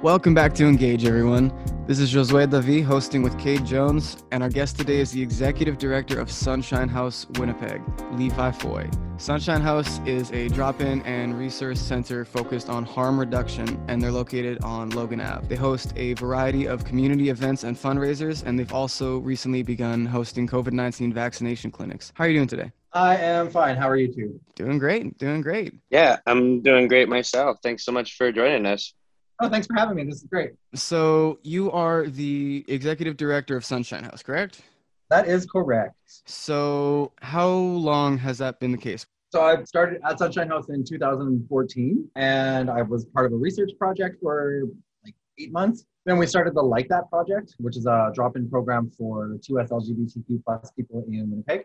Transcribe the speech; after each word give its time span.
Welcome 0.00 0.32
back 0.32 0.54
to 0.54 0.64
Engage, 0.64 1.04
everyone. 1.04 1.52
This 1.88 1.98
is 1.98 2.14
Josue 2.14 2.46
Davi 2.46 2.84
hosting 2.84 3.20
with 3.20 3.36
Kate 3.36 3.64
Jones, 3.64 4.22
and 4.30 4.44
our 4.44 4.48
guest 4.48 4.78
today 4.78 5.00
is 5.00 5.10
the 5.10 5.20
Executive 5.20 5.76
Director 5.76 6.20
of 6.20 6.30
Sunshine 6.30 6.88
House 6.88 7.26
Winnipeg, 7.36 7.82
Levi 8.12 8.52
Foy. 8.52 8.88
Sunshine 9.16 9.60
House 9.60 9.98
is 10.06 10.30
a 10.30 10.46
drop 10.50 10.80
in 10.80 11.02
and 11.02 11.36
resource 11.36 11.80
center 11.80 12.24
focused 12.24 12.68
on 12.68 12.84
harm 12.84 13.18
reduction, 13.18 13.84
and 13.88 14.00
they're 14.00 14.12
located 14.12 14.62
on 14.62 14.90
Logan 14.90 15.20
Ave. 15.20 15.48
They 15.48 15.56
host 15.56 15.92
a 15.96 16.12
variety 16.12 16.66
of 16.66 16.84
community 16.84 17.30
events 17.30 17.64
and 17.64 17.76
fundraisers, 17.76 18.46
and 18.46 18.56
they've 18.56 18.72
also 18.72 19.18
recently 19.18 19.64
begun 19.64 20.06
hosting 20.06 20.46
COVID 20.46 20.70
19 20.70 21.12
vaccination 21.12 21.72
clinics. 21.72 22.12
How 22.14 22.22
are 22.22 22.28
you 22.28 22.38
doing 22.38 22.46
today? 22.46 22.70
I 22.92 23.16
am 23.16 23.50
fine. 23.50 23.76
How 23.76 23.88
are 23.88 23.96
you 23.96 24.14
two? 24.14 24.40
Doing 24.54 24.78
great. 24.78 25.18
Doing 25.18 25.40
great. 25.40 25.74
Yeah, 25.90 26.18
I'm 26.24 26.62
doing 26.62 26.86
great 26.86 27.08
myself. 27.08 27.58
Thanks 27.64 27.84
so 27.84 27.90
much 27.90 28.16
for 28.16 28.30
joining 28.30 28.64
us. 28.64 28.94
Oh, 29.40 29.48
thanks 29.48 29.66
for 29.66 29.74
having 29.74 29.96
me. 29.96 30.04
This 30.04 30.16
is 30.16 30.24
great. 30.24 30.50
So, 30.74 31.38
you 31.42 31.70
are 31.70 32.06
the 32.06 32.64
executive 32.66 33.16
director 33.16 33.56
of 33.56 33.64
Sunshine 33.64 34.02
House, 34.02 34.22
correct? 34.22 34.62
That 35.10 35.28
is 35.28 35.46
correct. 35.46 35.94
So, 36.26 37.12
how 37.22 37.48
long 37.48 38.18
has 38.18 38.38
that 38.38 38.58
been 38.58 38.72
the 38.72 38.78
case? 38.78 39.06
So, 39.30 39.42
I 39.42 39.62
started 39.62 40.00
at 40.04 40.18
Sunshine 40.18 40.48
House 40.48 40.68
in 40.70 40.84
2014, 40.84 42.10
and 42.16 42.68
I 42.68 42.82
was 42.82 43.04
part 43.06 43.26
of 43.26 43.32
a 43.32 43.36
research 43.36 43.70
project 43.78 44.16
for 44.20 44.62
like 45.04 45.14
eight 45.38 45.52
months. 45.52 45.84
Then 46.04 46.18
we 46.18 46.26
started 46.26 46.54
the 46.54 46.62
Like 46.62 46.88
That 46.88 47.08
project, 47.08 47.54
which 47.58 47.76
is 47.76 47.86
a 47.86 48.10
drop-in 48.14 48.50
program 48.50 48.90
for 48.98 49.36
2S 49.48 49.68
LGBTQ 49.68 50.42
plus 50.44 50.72
people 50.72 51.04
in 51.08 51.30
Winnipeg. 51.30 51.64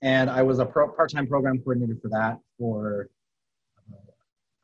And 0.00 0.30
I 0.30 0.42
was 0.42 0.58
a 0.58 0.64
pro- 0.66 0.92
part-time 0.92 1.26
program 1.26 1.58
coordinator 1.58 1.98
for 2.00 2.08
that 2.10 2.38
for 2.58 3.08
uh, 3.92 3.96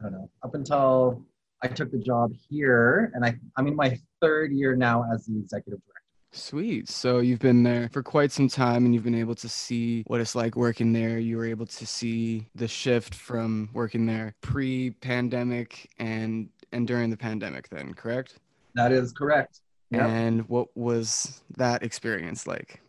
I 0.01 0.03
don't 0.05 0.13
know 0.13 0.31
up 0.43 0.55
until 0.55 1.25
I 1.63 1.69
took 1.69 1.91
the 1.91 1.99
job 1.99 2.33
here, 2.49 3.13
and 3.15 3.25
I, 3.25 3.37
I'm 3.57 3.67
in 3.67 3.77
my 3.77 3.99
third 4.21 4.53
year 4.53 4.75
now 4.75 5.05
as 5.13 5.27
the 5.27 5.39
executive 5.39 5.81
director. 5.81 6.01
Sweet. 6.33 6.89
So 6.89 7.19
you've 7.19 7.41
been 7.41 7.65
there 7.65 7.89
for 7.93 8.03
quite 8.03 8.31
some 8.31 8.49
time 8.49 8.85
and 8.85 8.95
you've 8.95 9.03
been 9.03 9.17
able 9.17 9.35
to 9.35 9.49
see 9.49 10.05
what 10.07 10.21
it's 10.21 10.37
like 10.37 10.55
working 10.55 10.93
there. 10.93 11.19
You 11.19 11.37
were 11.37 11.47
able 11.47 11.67
to 11.67 11.87
see 11.87 12.47
the 12.55 12.69
shift 12.69 13.17
from 13.17 13.69
working 13.73 14.07
there 14.07 14.35
pre-pandemic 14.41 15.91
and 15.99 16.49
and 16.73 16.87
during 16.87 17.11
the 17.11 17.17
pandemic 17.17 17.69
then, 17.69 17.95
correct? 17.95 18.39
That 18.75 18.93
is 18.93 19.13
correct. 19.13 19.61
Yep. 19.91 20.03
And 20.03 20.49
what 20.49 20.69
was 20.77 21.43
that 21.57 21.83
experience 21.83 22.47
like? 22.47 22.81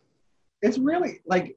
It's 0.60 0.78
really 0.78 1.18
like 1.26 1.56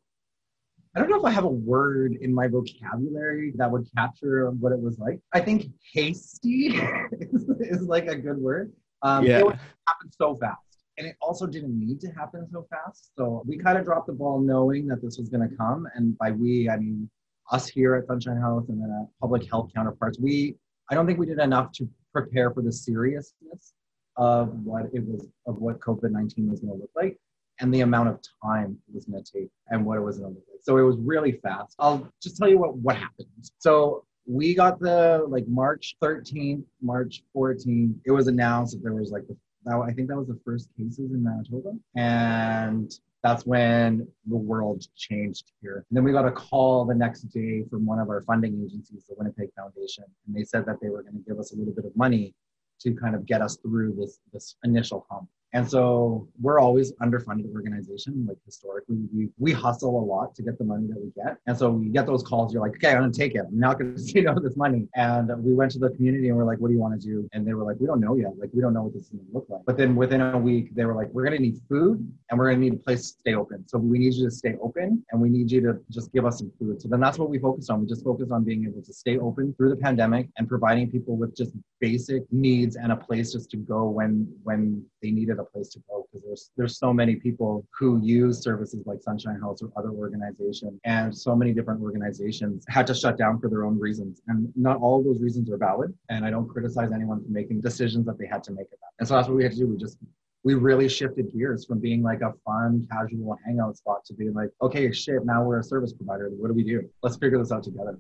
I 0.96 1.02
don't 1.02 1.10
know 1.10 1.20
if 1.20 1.26
I 1.26 1.32
have 1.32 1.44
a 1.44 1.50
word 1.50 2.18
in 2.22 2.34
my 2.34 2.48
vocabulary 2.48 3.52
that 3.58 3.70
would 3.70 3.86
capture 3.98 4.50
what 4.52 4.72
it 4.72 4.80
was 4.80 4.98
like. 4.98 5.20
I 5.34 5.42
think 5.42 5.66
hasty 5.94 6.68
is, 7.12 7.50
is 7.60 7.82
like 7.82 8.08
a 8.08 8.16
good 8.16 8.38
word. 8.38 8.72
Um, 9.02 9.26
yeah. 9.26 9.40
It 9.40 9.46
happened 9.88 10.14
so 10.18 10.36
fast. 10.38 10.60
And 10.98 11.06
it 11.06 11.18
also 11.22 11.46
didn't 11.46 11.78
need 11.78 12.00
to 12.02 12.08
happen 12.12 12.48
so 12.50 12.66
fast. 12.70 13.12
So 13.18 13.44
we 13.46 13.58
kind 13.58 13.78
of 13.78 13.84
dropped 13.84 14.08
the 14.08 14.14
ball 14.14 14.40
knowing 14.40 14.88
that 14.88 15.02
this 15.02 15.18
was 15.18 15.28
going 15.28 15.48
to 15.48 15.54
come. 15.58 15.86
And 15.96 16.18
by 16.18 16.32
we, 16.32 16.70
I 16.70 16.78
mean 16.78 17.10
us 17.52 17.68
here 17.68 17.96
at 17.96 18.08
Sunshine 18.08 18.38
House 18.38 18.70
and 18.70 18.82
then 18.82 18.90
at 18.90 19.08
public 19.20 19.50
health 19.50 19.72
counterparts. 19.76 20.18
We, 20.18 20.56
I 20.90 20.96
don't 20.96 21.06
think 21.06 21.20
we 21.20 21.26
did 21.26 21.40
enough 21.40 21.74
to 21.74 21.90
prepare 22.14 22.52
for 22.52 22.62
the 22.62 22.72
seriousness 22.72 23.74
of 24.16 24.54
what 24.64 24.86
it 24.94 25.06
was, 25.06 25.28
of 25.46 25.58
what 25.58 25.82
COVID 25.82 26.12
19 26.12 26.50
was 26.50 26.62
going 26.62 26.74
to 26.74 26.80
look 26.80 26.92
like 26.96 27.20
and 27.60 27.74
the 27.74 27.82
amount 27.82 28.10
of 28.10 28.20
time 28.44 28.78
it 28.88 28.96
was 28.96 29.06
going 29.06 29.24
to 29.24 29.32
take 29.32 29.50
and 29.70 29.86
what 29.86 29.98
it 29.98 30.02
was 30.02 30.18
going 30.18 30.34
to 30.34 30.36
look 30.36 30.48
like. 30.52 30.62
So 30.62 30.78
it 30.78 30.84
was 30.84 30.98
really 30.98 31.34
fast. 31.44 31.76
I'll 31.80 32.12
just 32.22 32.38
tell 32.38 32.50
you 32.50 32.58
what 32.58 32.76
what 32.78 32.96
happened. 32.96 33.28
So 33.60 34.06
we 34.28 34.56
got 34.56 34.80
the 34.80 35.26
like 35.28 35.48
March 35.48 35.96
13th, 36.02 36.64
March 36.82 37.24
14th. 37.36 37.96
It 38.06 38.12
was 38.12 38.28
announced 38.28 38.74
that 38.74 38.84
there 38.84 38.94
was 38.94 39.12
like 39.12 39.28
the 39.28 39.38
that, 39.66 39.78
I 39.78 39.92
think 39.92 40.08
that 40.10 40.18
was 40.18 40.28
the 40.28 40.40
first 40.46 40.70
cases 40.78 41.12
in 41.12 41.24
Manitoba, 41.24 41.72
and 41.96 42.92
that's 43.24 43.46
when 43.46 44.08
the 44.28 44.36
world 44.36 44.86
changed 44.96 45.52
here. 45.62 45.86
And 45.90 45.98
then 45.98 46.04
we 46.04 46.12
got 46.12 46.28
a 46.28 46.32
call 46.32 46.86
the 46.86 46.94
next 46.94 47.24
day 47.24 47.64
from 47.70 47.86
one 47.86 48.00
of 48.00 48.10
our 48.10 48.22
funding 48.22 48.64
agencies, 48.64 49.06
the 49.10 49.16
Winnipeg 49.18 49.50
Foundation, 49.56 50.04
and 50.28 50.36
they 50.36 50.44
said 50.44 50.66
that 50.68 50.78
they 50.82 50.90
were 50.90 51.02
going 51.02 51.16
to 51.16 51.24
give 51.28 51.40
us 51.40 51.52
a 51.52 51.56
little 51.56 51.74
bit 51.74 51.86
of 51.86 51.96
money 51.96 52.34
to 52.82 52.94
kind 52.94 53.16
of 53.16 53.26
get 53.26 53.42
us 53.42 53.58
through 53.58 53.96
this 54.00 54.20
this 54.32 54.56
initial 54.64 55.06
hump. 55.10 55.28
And 55.54 55.70
so 55.70 56.28
we're 56.42 56.60
always 56.60 56.92
underfunded 56.94 57.54
organization. 57.54 58.26
Like 58.28 58.38
historically, 58.46 58.98
we, 59.14 59.30
we 59.38 59.54
hustle 59.54 59.98
a 60.00 60.04
lot 60.04 60.36
to 60.36 60.44
get 60.44 60.58
the 60.58 60.66
money 60.66 60.88
that 60.88 61.00
we 61.00 61.12
get. 61.16 61.38
And 61.48 61.58
so 61.58 61.70
we 61.70 61.88
get 61.88 62.06
those 62.06 62.24
calls. 62.24 62.54
You're 62.54 62.62
like, 62.62 62.76
okay, 62.76 62.92
I'm 62.92 63.00
gonna 63.00 63.14
take 63.14 63.36
it. 63.36 63.44
I'm 63.48 63.60
not 63.60 63.80
gonna 63.80 63.98
say 64.12 64.22
no 64.22 64.38
this 64.38 64.58
money. 64.58 64.88
And 64.96 65.32
we 65.44 65.54
went 65.54 65.72
to 65.72 65.80
the 65.80 65.92
community 65.92 66.28
and 66.28 66.38
we're 66.38 66.44
like, 66.44 66.60
what 66.60 66.68
do 66.68 66.74
you 66.74 66.80
want 66.80 67.00
to 67.00 67.08
do? 67.08 67.30
And 67.34 67.48
they 67.48 67.54
were 67.54 67.64
like, 67.64 67.78
we 67.80 67.88
don't 67.88 68.02
know 68.02 68.16
yet. 68.16 68.38
Like 68.38 68.50
we 68.54 68.62
don't 68.62 68.74
know 68.74 68.84
what 68.84 68.94
this 68.94 69.04
is 69.04 69.10
gonna 69.10 69.24
look 69.32 69.46
like. 69.48 69.62
But 69.66 69.78
then 69.78 69.96
within 69.96 70.22
a 70.22 70.38
week, 70.38 70.76
they 70.76 70.84
were 70.84 70.94
like, 70.94 71.10
we're 71.14 71.24
gonna 71.24 71.40
need 71.40 71.58
food 71.70 72.06
and 72.30 72.40
we're 72.40 72.50
gonna 72.50 72.62
need 72.62 72.74
a 72.74 72.78
place 72.78 73.12
to 73.12 73.20
stay 73.20 73.36
open. 73.36 73.66
So 73.68 73.78
we 73.78 73.98
need 74.00 74.14
you 74.14 74.26
to 74.26 74.32
stay 74.32 74.56
open 74.62 75.06
and 75.12 75.22
we 75.22 75.30
need 75.30 75.52
you 75.52 75.62
to 75.62 75.80
just 75.90 76.12
give 76.12 76.26
us 76.26 76.40
some 76.40 76.52
food. 76.60 76.82
So 76.82 76.90
then 76.90 77.00
that's 77.00 77.18
what 77.18 77.30
we 77.30 77.40
focused 77.40 77.70
on. 77.70 77.80
We 77.80 77.88
just 77.88 78.04
focused 78.04 78.32
on 78.32 78.44
being 78.44 78.66
able 78.66 78.82
to 78.82 78.94
stay 78.94 79.18
open 79.20 79.54
through 79.54 79.70
the 79.70 79.78
pandemic 79.78 80.28
and 80.38 80.50
providing 80.50 80.92
people 80.92 81.16
with 81.16 81.36
just 81.36 81.54
basic 81.80 82.24
needs 82.32 82.76
and 82.76 82.92
a 82.92 82.96
place 82.96 83.32
just 83.32 83.50
to 83.52 83.58
go 83.58 83.88
when 83.88 84.28
when 84.44 84.84
they 85.02 85.12
needed 85.12 85.35
a 85.40 85.44
place 85.44 85.70
to 85.70 85.80
go 85.90 86.08
because 86.12 86.26
there's 86.26 86.52
there's 86.58 86.78
so 86.78 86.94
many 86.94 87.16
people 87.16 87.66
who 87.78 88.00
use 88.04 88.42
services 88.42 88.86
like 88.86 89.02
Sunshine 89.02 89.40
House 89.40 89.62
or 89.62 89.72
other 89.78 89.92
organizations 89.92 90.80
and 90.86 91.16
so 91.16 91.36
many 91.36 91.54
different 91.54 91.82
organizations 91.82 92.66
had 92.68 92.88
to 92.88 92.94
shut 92.94 93.18
down 93.18 93.40
for 93.40 93.50
their 93.50 93.66
own 93.66 93.80
reasons. 93.80 94.22
And 94.28 94.52
not 94.56 94.78
all 94.78 95.04
those 95.04 95.20
reasons 95.20 95.50
are 95.52 95.58
valid 95.58 95.94
and 96.10 96.26
I 96.26 96.30
don't 96.30 96.48
criticize 96.48 96.92
anyone 96.94 97.24
for 97.24 97.30
making 97.30 97.62
decisions 97.62 98.06
that 98.06 98.18
they 98.18 98.28
had 98.28 98.44
to 98.46 98.52
make 98.52 98.68
about 98.68 98.92
and 99.00 99.08
so 99.08 99.16
that's 99.16 99.28
what 99.28 99.38
we 99.38 99.44
had 99.44 99.54
to 99.54 99.58
do. 99.58 99.68
We 99.68 99.78
just 99.78 99.98
we 100.44 100.54
really 100.54 100.88
shifted 100.88 101.34
gears 101.34 101.66
from 101.66 101.80
being 101.80 102.04
like 102.04 102.22
a 102.22 102.34
fun 102.46 102.88
casual 102.92 103.38
hangout 103.46 103.78
spot 103.78 104.06
to 104.06 104.14
being 104.14 104.34
like 104.34 104.50
okay 104.62 104.92
shit 104.92 105.26
now 105.26 105.44
we're 105.44 105.60
a 105.60 105.64
service 105.64 105.94
provider. 105.94 106.30
What 106.30 106.48
do 106.48 106.54
we 106.54 106.64
do? 106.64 106.90
Let's 107.04 107.18
figure 107.18 107.38
this 107.38 107.52
out 107.52 107.64
together. 107.64 108.00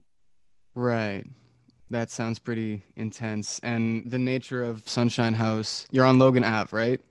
Right. 0.75 1.25
That 1.91 2.09
sounds 2.09 2.40
pretty 2.40 2.84
intense. 2.96 3.59
And 3.62 4.09
the 4.09 4.17
nature 4.17 4.63
of 4.63 4.88
Sunshine 4.88 5.34
House, 5.34 5.85
you're 5.91 6.06
on 6.06 6.17
Logan 6.17 6.44
Ave, 6.44 6.75
right? 6.75 7.02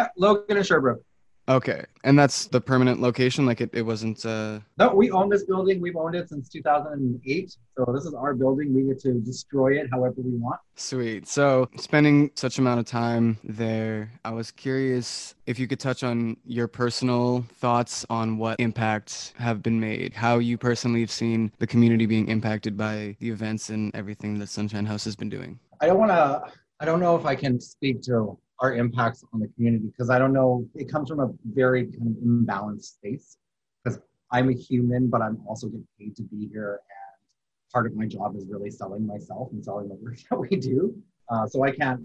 Yeah, 0.00 0.08
Logan 0.16 0.56
and 0.56 0.66
Sherbrooke. 0.66 1.02
Okay. 1.46 1.84
And 2.04 2.18
that's 2.18 2.46
the 2.46 2.60
permanent 2.60 3.02
location? 3.02 3.44
Like 3.44 3.60
it, 3.60 3.68
it 3.74 3.82
wasn't. 3.82 4.24
Uh... 4.24 4.60
No, 4.78 4.94
we 4.94 5.10
own 5.10 5.28
this 5.28 5.44
building. 5.44 5.78
We've 5.78 5.96
owned 5.96 6.14
it 6.14 6.30
since 6.30 6.48
2008. 6.48 7.56
So 7.76 7.92
this 7.92 8.06
is 8.06 8.14
our 8.14 8.32
building. 8.32 8.72
We 8.72 8.84
get 8.84 8.98
to 9.00 9.20
destroy 9.20 9.78
it 9.78 9.88
however 9.92 10.14
we 10.18 10.36
want. 10.36 10.58
Sweet. 10.76 11.28
So 11.28 11.68
spending 11.76 12.30
such 12.34 12.58
amount 12.58 12.80
of 12.80 12.86
time 12.86 13.36
there, 13.44 14.10
I 14.24 14.30
was 14.30 14.50
curious 14.50 15.34
if 15.44 15.58
you 15.58 15.66
could 15.66 15.80
touch 15.80 16.02
on 16.02 16.38
your 16.46 16.66
personal 16.66 17.44
thoughts 17.56 18.06
on 18.08 18.38
what 18.38 18.58
impacts 18.58 19.34
have 19.36 19.62
been 19.62 19.78
made, 19.78 20.14
how 20.14 20.38
you 20.38 20.56
personally 20.56 21.00
have 21.00 21.10
seen 21.10 21.52
the 21.58 21.66
community 21.66 22.06
being 22.06 22.28
impacted 22.28 22.74
by 22.74 23.16
the 23.20 23.28
events 23.28 23.68
and 23.68 23.94
everything 23.94 24.38
that 24.38 24.48
Sunshine 24.48 24.86
House 24.86 25.04
has 25.04 25.14
been 25.14 25.28
doing. 25.28 25.58
I 25.82 25.86
don't 25.86 25.98
want 25.98 26.10
to. 26.12 26.42
I 26.82 26.86
don't 26.86 27.00
know 27.00 27.14
if 27.14 27.26
I 27.26 27.34
can 27.34 27.60
speak 27.60 28.00
to 28.02 28.38
our 28.60 28.74
impacts 28.74 29.24
on 29.32 29.40
the 29.40 29.48
community 29.48 29.86
because 29.86 30.10
I 30.10 30.18
don't 30.18 30.32
know, 30.32 30.66
it 30.74 30.90
comes 30.90 31.08
from 31.08 31.20
a 31.20 31.30
very 31.44 31.84
kind 31.86 32.16
of 32.16 32.22
imbalanced 32.22 32.96
space 32.96 33.38
because 33.82 34.00
I'm 34.30 34.50
a 34.50 34.52
human, 34.52 35.08
but 35.08 35.22
I'm 35.22 35.38
also 35.46 35.68
getting 35.68 35.86
paid 35.98 36.16
to 36.16 36.22
be 36.22 36.48
here. 36.52 36.80
And 36.90 37.72
part 37.72 37.86
of 37.86 37.94
my 37.94 38.06
job 38.06 38.36
is 38.36 38.44
really 38.48 38.70
selling 38.70 39.06
myself 39.06 39.48
and 39.52 39.64
selling 39.64 39.88
the 39.88 39.94
work 39.94 40.18
that 40.30 40.36
we 40.36 40.56
do. 40.56 40.94
Uh, 41.28 41.46
so 41.46 41.64
I 41.64 41.70
can't, 41.70 42.00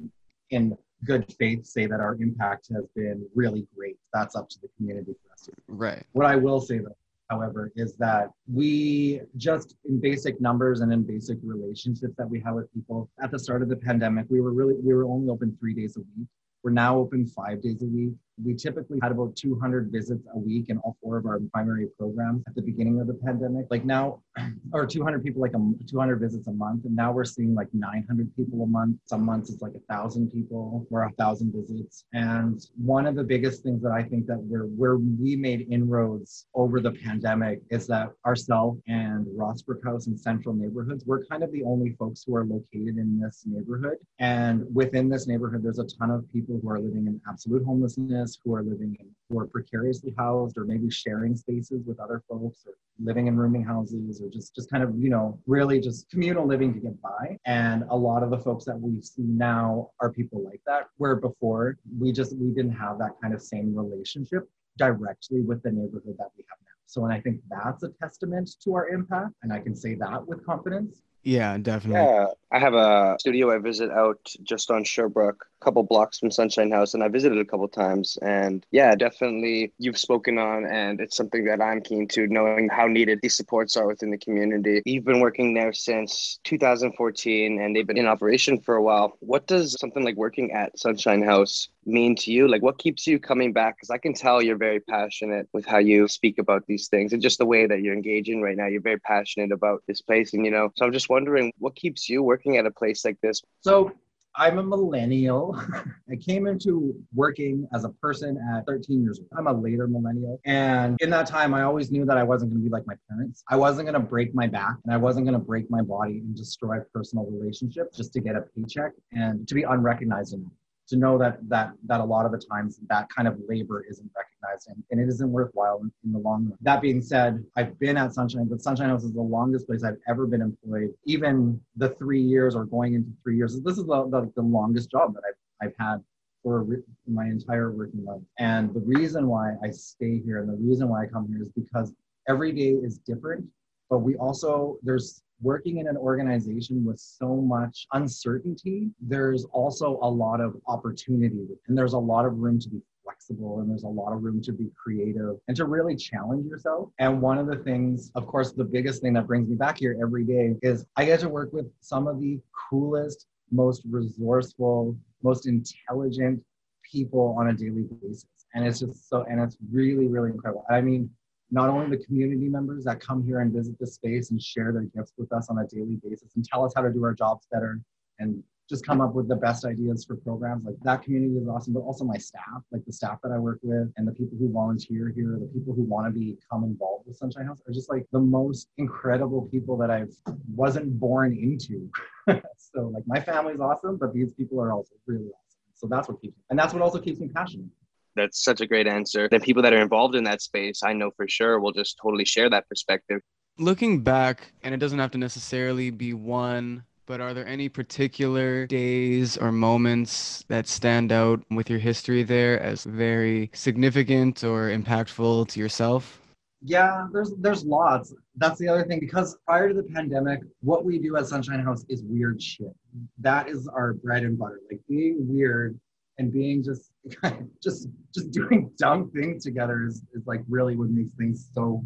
in 0.52 0.78
good 1.04 1.32
faith, 1.38 1.66
say 1.66 1.88
that 1.88 2.00
our 2.00 2.16
impact 2.22 2.70
has 2.74 2.86
been 2.96 3.28
really 3.36 3.68
great. 3.76 3.98
That's 4.14 4.36
up 4.36 4.50
to 4.50 4.60
the 4.62 4.70
community 4.78 5.14
for 5.14 5.34
us. 5.34 5.50
Right. 5.68 6.04
What 6.14 6.26
I 6.26 6.38
will 6.38 6.62
say 6.62 6.80
though, 6.80 6.96
however, 7.30 7.72
is 7.76 7.96
that 7.98 8.32
we 8.52 9.22
just 9.36 9.76
in 9.86 10.00
basic 10.00 10.40
numbers 10.40 10.82
and 10.82 10.94
in 10.94 11.04
basic 11.04 11.38
relationships 11.44 12.14
that 12.18 12.30
we 12.30 12.40
have 12.42 12.56
with 12.56 12.74
people 12.74 13.10
at 13.22 13.32
the 13.32 13.40
start 13.40 13.62
of 13.62 13.68
the 13.68 13.76
pandemic, 13.76 14.28
we 14.30 14.40
were 14.40 14.54
really 14.54 14.76
we 14.76 14.94
were 14.94 15.06
only 15.06 15.30
open 15.30 15.58
three 15.60 15.74
days 15.74 15.98
a 15.98 16.02
week. 16.18 16.28
We're 16.66 16.72
now 16.72 16.98
open 16.98 17.28
five 17.28 17.62
days 17.62 17.80
a 17.84 17.86
week. 17.86 18.16
We 18.44 18.54
typically 18.54 19.00
had 19.02 19.12
about 19.12 19.36
200 19.36 19.92
visits 19.92 20.28
a 20.34 20.38
week 20.38 20.70
in 20.70 20.78
all 20.80 20.98
four 21.02 21.18
of 21.18 21.26
our 21.26 21.40
primary 21.54 21.88
programs 21.98 22.44
at 22.48 22.56
the 22.56 22.62
beginning 22.62 23.00
of 23.00 23.08
the 23.08 23.14
pandemic. 23.14 23.68
Like 23.70 23.86
now, 23.86 24.22
or 24.74 24.86
200 24.86 25.24
people, 25.24 25.42
like 25.42 25.54
a, 25.54 25.74
200 25.90 26.18
visits 26.18 26.48
a 26.48 26.52
month. 26.52 26.86
And 26.86 26.96
now 26.96 27.12
we're 27.12 27.24
seeing 27.26 27.56
like 27.56 27.68
900 27.74 28.36
people 28.36 28.64
a 28.64 28.68
month. 28.68 28.98
Some 29.06 29.24
months 29.24 29.50
it's 29.50 29.62
like 29.62 29.74
a 29.74 29.94
thousand 29.94 30.32
people 30.32 30.86
or 30.92 31.04
a 31.04 31.12
thousand 31.12 31.54
visits. 31.54 32.06
And 32.14 32.60
one 32.76 33.06
of 33.06 33.16
the 33.16 33.24
biggest 33.24 33.64
things 33.64 33.82
that 33.84 33.92
I 33.92 34.04
think 34.04 34.28
that 34.28 34.40
we're, 34.40 34.66
where 34.66 34.98
we 34.98 35.36
made 35.38 35.68
inroads 35.72 36.48
over 36.54 36.82
the 36.82 36.92
pandemic 36.92 37.62
is 37.70 37.88
that 37.88 38.12
ourselves 38.26 38.82
and 38.88 39.26
Rossbrook 39.28 39.84
House 39.84 40.08
and 40.08 40.20
central 40.20 40.54
neighborhoods, 40.54 41.06
we're 41.06 41.26
kind 41.26 41.44
of 41.44 41.52
the 41.54 41.64
only 41.64 41.92
folks 41.92 42.24
who 42.26 42.36
are 42.36 42.46
located 42.46 42.98
in 42.98 43.20
this 43.20 43.44
neighborhood. 43.46 43.98
And 44.20 44.66
within 44.76 45.08
this 45.08 45.28
neighborhood, 45.28 45.64
there's 45.64 45.80
a 45.80 45.86
ton 45.86 46.12
of 46.12 46.32
people 46.34 46.60
who 46.62 46.70
are 46.70 46.80
living 46.80 47.08
in 47.08 47.22
absolute 47.30 47.64
homelessness 47.64 48.25
homeless 48.26 48.38
who 48.44 48.56
are 48.56 48.64
living 48.64 48.98
in 49.00 49.08
who 49.30 49.40
are 49.40 49.48
precariously 49.48 50.14
housed 50.18 50.58
or 50.58 50.66
maybe 50.66 50.90
sharing 50.90 51.36
spaces 51.36 51.84
with 51.86 52.00
other 52.00 52.22
folks 52.30 52.60
or 52.68 52.74
living 53.04 53.28
in 53.28 53.36
rooming 53.36 53.64
houses 53.64 54.22
or 54.22 54.30
just 54.30 54.56
just 54.56 54.70
kind 54.70 54.84
of 54.84 54.94
you 54.98 55.10
know 55.10 55.40
really 55.48 55.80
just 55.80 56.10
communal 56.10 56.46
living 56.46 56.74
to 56.74 56.80
get 56.80 57.02
by. 57.02 57.38
And 57.46 57.84
a 57.90 57.96
lot 57.96 58.24
of 58.24 58.30
the 58.30 58.38
folks 58.38 58.66
that 58.66 58.80
we 58.80 59.02
see 59.02 59.24
now 59.24 59.90
are 60.00 60.12
people 60.12 60.44
like 60.44 60.62
that 60.66 60.88
where 60.98 61.16
before 61.16 61.78
we 62.00 62.12
just 62.12 62.36
we 62.38 62.50
didn't 62.52 62.78
have 62.86 62.98
that 63.00 63.12
kind 63.22 63.34
of 63.34 63.42
same 63.42 63.76
relationship 63.76 64.50
directly 64.78 65.42
with 65.42 65.64
the 65.64 65.72
neighborhood 65.72 66.16
that 66.18 66.32
we 66.38 66.44
have 66.50 66.60
now. 66.64 66.78
So 66.86 67.06
and 67.06 67.14
i 67.14 67.20
think 67.22 67.42
that's 67.50 67.84
a 67.84 67.90
testament 68.02 68.50
to 68.64 68.76
our 68.76 68.90
impact 68.90 69.34
and 69.42 69.52
i 69.52 69.60
can 69.60 69.76
say 69.76 69.96
that 69.96 70.28
with 70.28 70.46
confidence. 70.46 71.02
Yeah, 71.26 71.58
definitely. 71.58 72.02
Yeah, 72.02 72.28
I 72.52 72.60
have 72.60 72.76
a 72.76 73.16
studio 73.20 73.52
I 73.52 73.58
visit 73.58 73.90
out 73.90 74.20
just 74.44 74.70
on 74.70 74.84
Sherbrooke, 74.84 75.44
a 75.55 75.55
couple 75.60 75.84
blocks 75.84 76.20
from 76.20 76.32
Sunshine 76.32 76.72
House, 76.72 76.94
and 76.94 77.04
I 77.04 77.08
visited 77.08 77.40
a 77.40 77.46
couple 77.46 77.68
times. 77.68 78.18
And 78.22 78.66
yeah, 78.72 78.96
definitely 78.96 79.74
you've 79.78 79.98
spoken 79.98 80.38
on, 80.38 80.66
and 80.66 81.00
it's 81.00 81.18
something 81.18 81.46
that 81.46 81.62
I'm 81.62 81.82
keen 81.82 82.08
to 82.10 82.28
knowing 82.28 82.70
how 82.70 82.88
needed 82.88 83.20
these 83.22 83.36
supports 83.36 83.76
are 83.78 83.88
within 83.88 84.12
the 84.12 84.18
community. 84.18 84.82
You've 84.86 85.06
been 85.06 85.20
working 85.20 85.54
there 85.54 85.74
since 85.74 86.40
2014, 86.44 87.62
and 87.62 87.76
they've 87.76 87.88
been 87.88 87.98
in 87.98 88.08
operation 88.08 88.60
for 88.60 88.76
a 88.76 88.84
while. 88.84 89.18
What 89.20 89.48
does 89.48 89.78
something 89.80 90.04
like 90.04 90.16
working 90.16 90.52
at 90.52 90.78
Sunshine 90.78 91.24
House 91.24 91.70
mean 91.86 92.16
to 92.18 92.32
you? 92.32 92.48
Like, 92.48 92.62
what 92.62 92.78
keeps 92.78 93.08
you 93.08 93.20
coming 93.20 93.54
back? 93.54 93.78
Because 93.78 93.90
I 93.90 93.98
can 93.98 94.14
tell 94.14 94.42
you're 94.42 94.58
very 94.58 94.80
passionate 94.80 95.48
with 95.54 95.66
how 95.66 95.78
you 95.78 96.08
speak 96.08 96.38
about 96.38 96.66
these 96.68 96.88
things 96.88 97.14
and 97.14 97.22
just 97.22 97.38
the 97.38 97.46
way 97.46 97.68
that 97.68 97.82
you're 97.82 97.94
engaging 97.94 98.42
right 98.42 98.58
now. 98.58 98.68
You're 98.68 98.82
very 98.82 99.00
passionate 99.00 99.52
about 99.52 99.84
this 99.88 100.02
place. 100.02 100.34
And, 100.34 100.46
you 100.46 100.52
know, 100.52 100.72
so 100.76 100.86
I'm 100.86 100.94
just 100.94 101.10
wondering 101.10 101.52
what 101.60 101.76
keeps 101.76 102.10
you 102.10 102.24
working 102.24 102.58
at 102.58 102.66
a 102.66 102.72
place 102.72 103.06
like 103.06 103.20
this? 103.22 103.42
So, 103.62 103.92
I'm 104.38 104.58
a 104.58 104.64
millennial. 104.64 105.60
I 106.12 106.16
came 106.16 106.48
into 106.48 106.96
working 107.14 107.68
as 107.74 107.86
a 107.86 107.90
person 107.90 108.38
at 108.54 108.66
13 108.66 109.02
years 109.02 109.20
old. 109.20 109.30
I'm 109.38 109.48
a 109.48 109.54
later 109.54 109.88
millennial. 109.88 110.40
And 110.46 110.98
in 111.02 111.10
that 111.12 111.28
time, 111.28 111.54
I 111.54 111.64
always 111.64 111.92
knew 111.92 112.06
that 112.06 112.18
I 112.18 112.24
wasn't 112.24 112.52
going 112.52 112.62
to 112.62 112.70
be 112.70 112.72
like 112.72 112.86
my 112.86 112.96
parents. 113.10 113.44
I 113.50 113.56
wasn't 113.56 113.88
going 113.88 114.02
to 114.02 114.08
break 114.08 114.36
my 114.36 114.48
back 114.48 114.76
and 114.84 114.94
I 114.94 114.98
wasn't 114.98 115.26
going 115.26 115.40
to 115.40 115.46
break 115.46 115.70
my 115.70 115.82
body 115.82 116.20
and 116.20 116.36
destroy 116.36 116.80
personal 116.94 117.26
relationships 117.26 117.98
just 117.98 118.14
to 118.14 118.20
get 118.20 118.36
a 118.36 118.42
paycheck 118.56 118.92
and 119.14 119.48
to 119.48 119.56
be 119.56 119.64
unrecognized 119.64 120.34
enough 120.34 120.52
to 120.88 120.96
know 120.96 121.18
that 121.18 121.38
that 121.50 121.72
that 121.86 122.00
a 122.00 122.04
lot 122.04 122.26
of 122.26 122.32
the 122.32 122.38
times 122.38 122.80
that 122.90 123.10
kind 123.10 123.28
of 123.28 123.40
labor 123.48 123.84
isn't 123.90 124.10
recognized 124.16 124.70
and, 124.70 124.84
and 124.92 125.00
it 125.00 125.10
isn't 125.10 125.32
worthwhile 125.32 125.80
in, 125.82 125.92
in, 126.04 126.12
the 126.14 126.20
long 126.20 126.46
run. 126.46 126.58
That 126.62 126.82
being 126.82 127.02
said, 127.02 127.44
I've 127.56 127.78
been 127.80 127.98
at 127.98 128.14
Sunshine, 128.14 128.46
but 128.46 128.62
Sunshine 128.62 128.90
House 128.90 129.04
is 129.04 129.14
the 129.14 129.22
longest 129.22 129.68
place 129.68 129.84
I've 129.84 129.98
ever 130.08 130.28
been 130.28 130.42
employed. 130.42 130.94
Even 131.06 131.60
the 131.76 131.90
three 131.90 132.22
years 132.22 132.56
or 132.56 132.66
going 132.66 132.94
into 132.94 133.10
three 133.24 133.38
years, 133.38 133.60
this 133.62 133.78
is 133.78 133.86
the, 133.86 134.08
the, 134.10 134.32
the 134.36 134.42
longest 134.42 134.92
job 134.92 135.16
that 135.16 135.24
I've, 135.28 135.68
I've 135.68 135.76
had 135.80 136.04
for 136.44 136.66
my 137.08 137.26
entire 137.26 137.72
working 137.72 138.06
life. 138.06 138.22
And 138.38 138.72
the 138.74 138.82
reason 138.82 139.28
why 139.28 139.56
I 139.64 139.72
stay 139.72 140.22
here 140.24 140.42
and 140.42 140.50
the 140.50 140.58
reason 140.58 140.88
why 140.88 141.04
I 141.04 141.08
come 141.08 141.28
here 141.28 141.42
is 141.42 141.50
because 141.50 141.92
every 142.30 142.52
day 142.52 142.70
is 142.70 143.00
different, 143.00 143.46
but 143.90 144.00
we 144.00 144.16
also, 144.18 144.78
there's 144.84 145.24
working 145.42 145.78
in 145.78 145.88
an 145.88 145.98
organization 145.98 146.86
with 146.86 147.00
so 147.00 147.36
much 147.36 147.88
uncertainty, 147.94 148.90
there's 149.02 149.46
also 149.46 150.00
a 150.02 150.10
lot 150.10 150.42
of 150.42 150.56
opportunity 150.68 151.48
and 151.68 151.78
there's 151.78 151.94
a 151.94 152.00
lot 152.00 152.26
of 152.26 152.38
room 152.38 152.60
to 152.60 152.70
be 152.70 152.82
flexible 153.04 153.60
and 153.60 153.70
there's 153.70 153.84
a 153.84 153.88
lot 153.88 154.14
of 154.14 154.24
room 154.24 154.42
to 154.42 154.52
be 154.52 154.70
creative 154.76 155.38
and 155.48 155.56
to 155.58 155.66
really 155.66 155.96
challenge 155.96 156.46
yourself. 156.46 156.90
And 157.00 157.22
one 157.22 157.38
of 157.38 157.48
the 157.48 157.58
things, 157.58 158.12
of 158.16 158.28
course, 158.28 158.52
the 158.52 158.64
biggest 158.64 159.02
thing 159.02 159.14
that 159.14 159.28
brings 159.28 159.48
me 159.48 159.56
back 159.56 159.78
here 159.78 159.98
every 160.02 160.24
day 160.24 160.56
is 160.62 160.86
I 160.96 161.06
get 161.06 161.20
to 161.22 161.30
work 161.30 161.54
with 161.54 161.68
some 161.82 162.08
of 162.08 162.20
the 162.20 162.40
coolest, 162.70 163.28
most 163.52 163.84
resourceful, 163.90 164.98
most 165.22 165.48
intelligent 165.48 166.42
people 166.84 167.36
on 167.38 167.50
a 167.50 167.54
daily 167.54 167.84
basis. 168.02 168.26
And 168.54 168.66
it's 168.66 168.80
just 168.80 169.10
so, 169.10 169.26
and 169.30 169.42
it's 169.42 169.58
really, 169.72 170.08
really 170.08 170.32
incredible. 170.32 170.66
I 170.70 170.82
mean, 170.82 171.10
not 171.52 171.70
only 171.70 171.96
the 171.96 172.04
community 172.04 172.48
members 172.50 172.84
that 172.86 173.00
come 173.00 173.24
here 173.24 173.40
and 173.40 173.54
visit 173.54 173.78
the 173.80 173.88
space 173.88 174.32
and 174.32 174.42
share 174.42 174.72
their 174.72 174.84
gifts 174.84 175.14
with 175.18 175.32
us 175.32 175.50
on 175.50 175.60
a 175.60 175.68
daily 175.68 176.00
basis 176.04 176.36
and 176.36 176.46
tell 176.46 176.66
us 176.66 176.74
how 176.76 176.82
to 176.82 176.92
do 176.92 177.04
our 177.04 177.14
jobs 177.14 177.48
better 177.52 177.80
and 178.20 178.44
just 178.68 178.86
come 178.86 179.00
up 179.00 179.14
with 179.14 179.28
the 179.28 179.36
best 179.36 179.64
ideas 179.64 180.06
for 180.06 180.16
programs. 180.16 180.66
Like 180.66 180.76
that 180.82 181.04
community 181.04 181.38
is 181.38 181.48
awesome, 181.48 181.74
but 181.74 181.82
also 181.82 182.04
my 182.04 182.18
staff, 182.18 182.64
like 182.72 182.84
the 182.86 182.92
staff 182.92 183.20
that 183.22 183.32
I 183.32 183.38
work 183.38 183.60
with 183.62 183.92
and 183.98 184.08
the 184.08 184.12
people 184.12 184.38
who 184.40 184.52
volunteer 184.52 185.14
here, 185.16 185.38
the 185.40 185.48
people 185.54 185.74
who 185.76 185.84
want 185.84 186.12
to 186.12 186.20
become 186.20 186.64
involved 186.64 187.06
with 187.06 187.16
Sunshine 187.16 187.46
House 187.46 187.62
are 187.68 187.74
just 187.74 187.92
like 187.92 188.08
the 188.12 188.20
most 188.20 188.70
incredible 188.78 189.44
people 189.52 189.78
that 189.78 189.92
I 189.92 190.06
wasn't 190.52 191.00
born 191.00 191.34
into. 191.34 191.92
so 192.58 192.88
like 192.88 193.04
my 193.06 193.20
family's 193.20 193.60
awesome, 193.60 193.98
but 193.98 194.14
these 194.14 194.34
people 194.34 194.60
are 194.60 194.72
also 194.72 194.96
really 195.06 195.26
awesome. 195.26 195.60
So 195.76 195.88
that's 195.88 196.08
what 196.08 196.20
keeps 196.22 196.36
me, 196.38 196.44
and 196.50 196.58
that's 196.58 196.74
what 196.74 196.82
also 196.82 197.00
keeps 197.00 197.20
me 197.20 197.28
passionate 197.28 197.68
that's 198.16 198.44
such 198.44 198.62
a 198.62 198.68
great 198.68 198.88
answer. 198.88 199.28
The 199.30 199.40
people 199.40 199.62
that 199.64 199.74
are 199.74 199.82
involved 199.82 200.16
in 200.16 200.24
that 200.26 200.42
space, 200.42 200.82
I 200.84 200.94
know 200.94 201.12
for 201.16 201.28
sure, 201.28 201.60
will 201.60 201.72
just 201.72 201.98
totally 202.02 202.26
share 202.26 202.50
that 202.50 202.68
perspective. 202.68 203.22
Looking 203.58 204.02
back, 204.02 204.52
and 204.64 204.74
it 204.74 204.78
doesn't 204.78 205.00
have 205.00 205.12
to 205.12 205.18
necessarily 205.18 205.90
be 205.90 206.14
one, 206.14 206.84
but 207.06 207.22
are 207.22 207.34
there 207.34 207.48
any 207.48 207.70
particular 207.70 208.66
days 208.66 209.38
or 209.38 209.52
moments 209.52 210.44
that 210.48 210.68
stand 210.68 211.12
out 211.12 211.44
with 211.52 211.70
your 211.70 211.80
history 211.80 212.24
there 212.24 212.60
as 212.60 212.84
very 212.84 213.52
significant 213.54 214.44
or 214.44 214.70
impactful 214.70 215.48
to 215.50 215.60
yourself? 215.60 216.20
Yeah, 216.64 217.08
there's 217.14 217.32
there's 217.38 217.64
lots. 217.64 218.14
That's 218.38 218.58
the 218.58 218.68
other 218.68 218.84
thing 218.86 219.00
because 219.00 219.38
prior 219.46 219.68
to 219.68 219.76
the 219.76 219.84
pandemic, 219.84 220.40
what 220.62 220.84
we 220.84 220.98
do 220.98 221.16
at 221.16 221.28
Sunshine 221.28 221.60
House 221.60 221.86
is 221.90 222.02
weird 222.04 222.42
shit. 222.42 222.74
That 223.20 223.48
is 223.48 223.68
our 223.68 223.94
bread 223.94 224.24
and 224.24 224.38
butter. 224.38 224.60
Like 224.72 224.82
being 224.90 225.18
weird 225.20 225.80
and 226.18 226.32
being 226.32 226.64
just 226.64 226.92
just 227.64 227.88
just 228.14 228.32
doing 228.32 228.72
dumb 228.78 229.12
things 229.12 229.44
together 229.44 229.86
is, 229.86 230.02
is 230.14 230.26
like 230.26 230.42
really 230.48 230.76
what 230.76 230.90
makes 230.90 231.16
things 231.18 231.50
so 231.54 231.84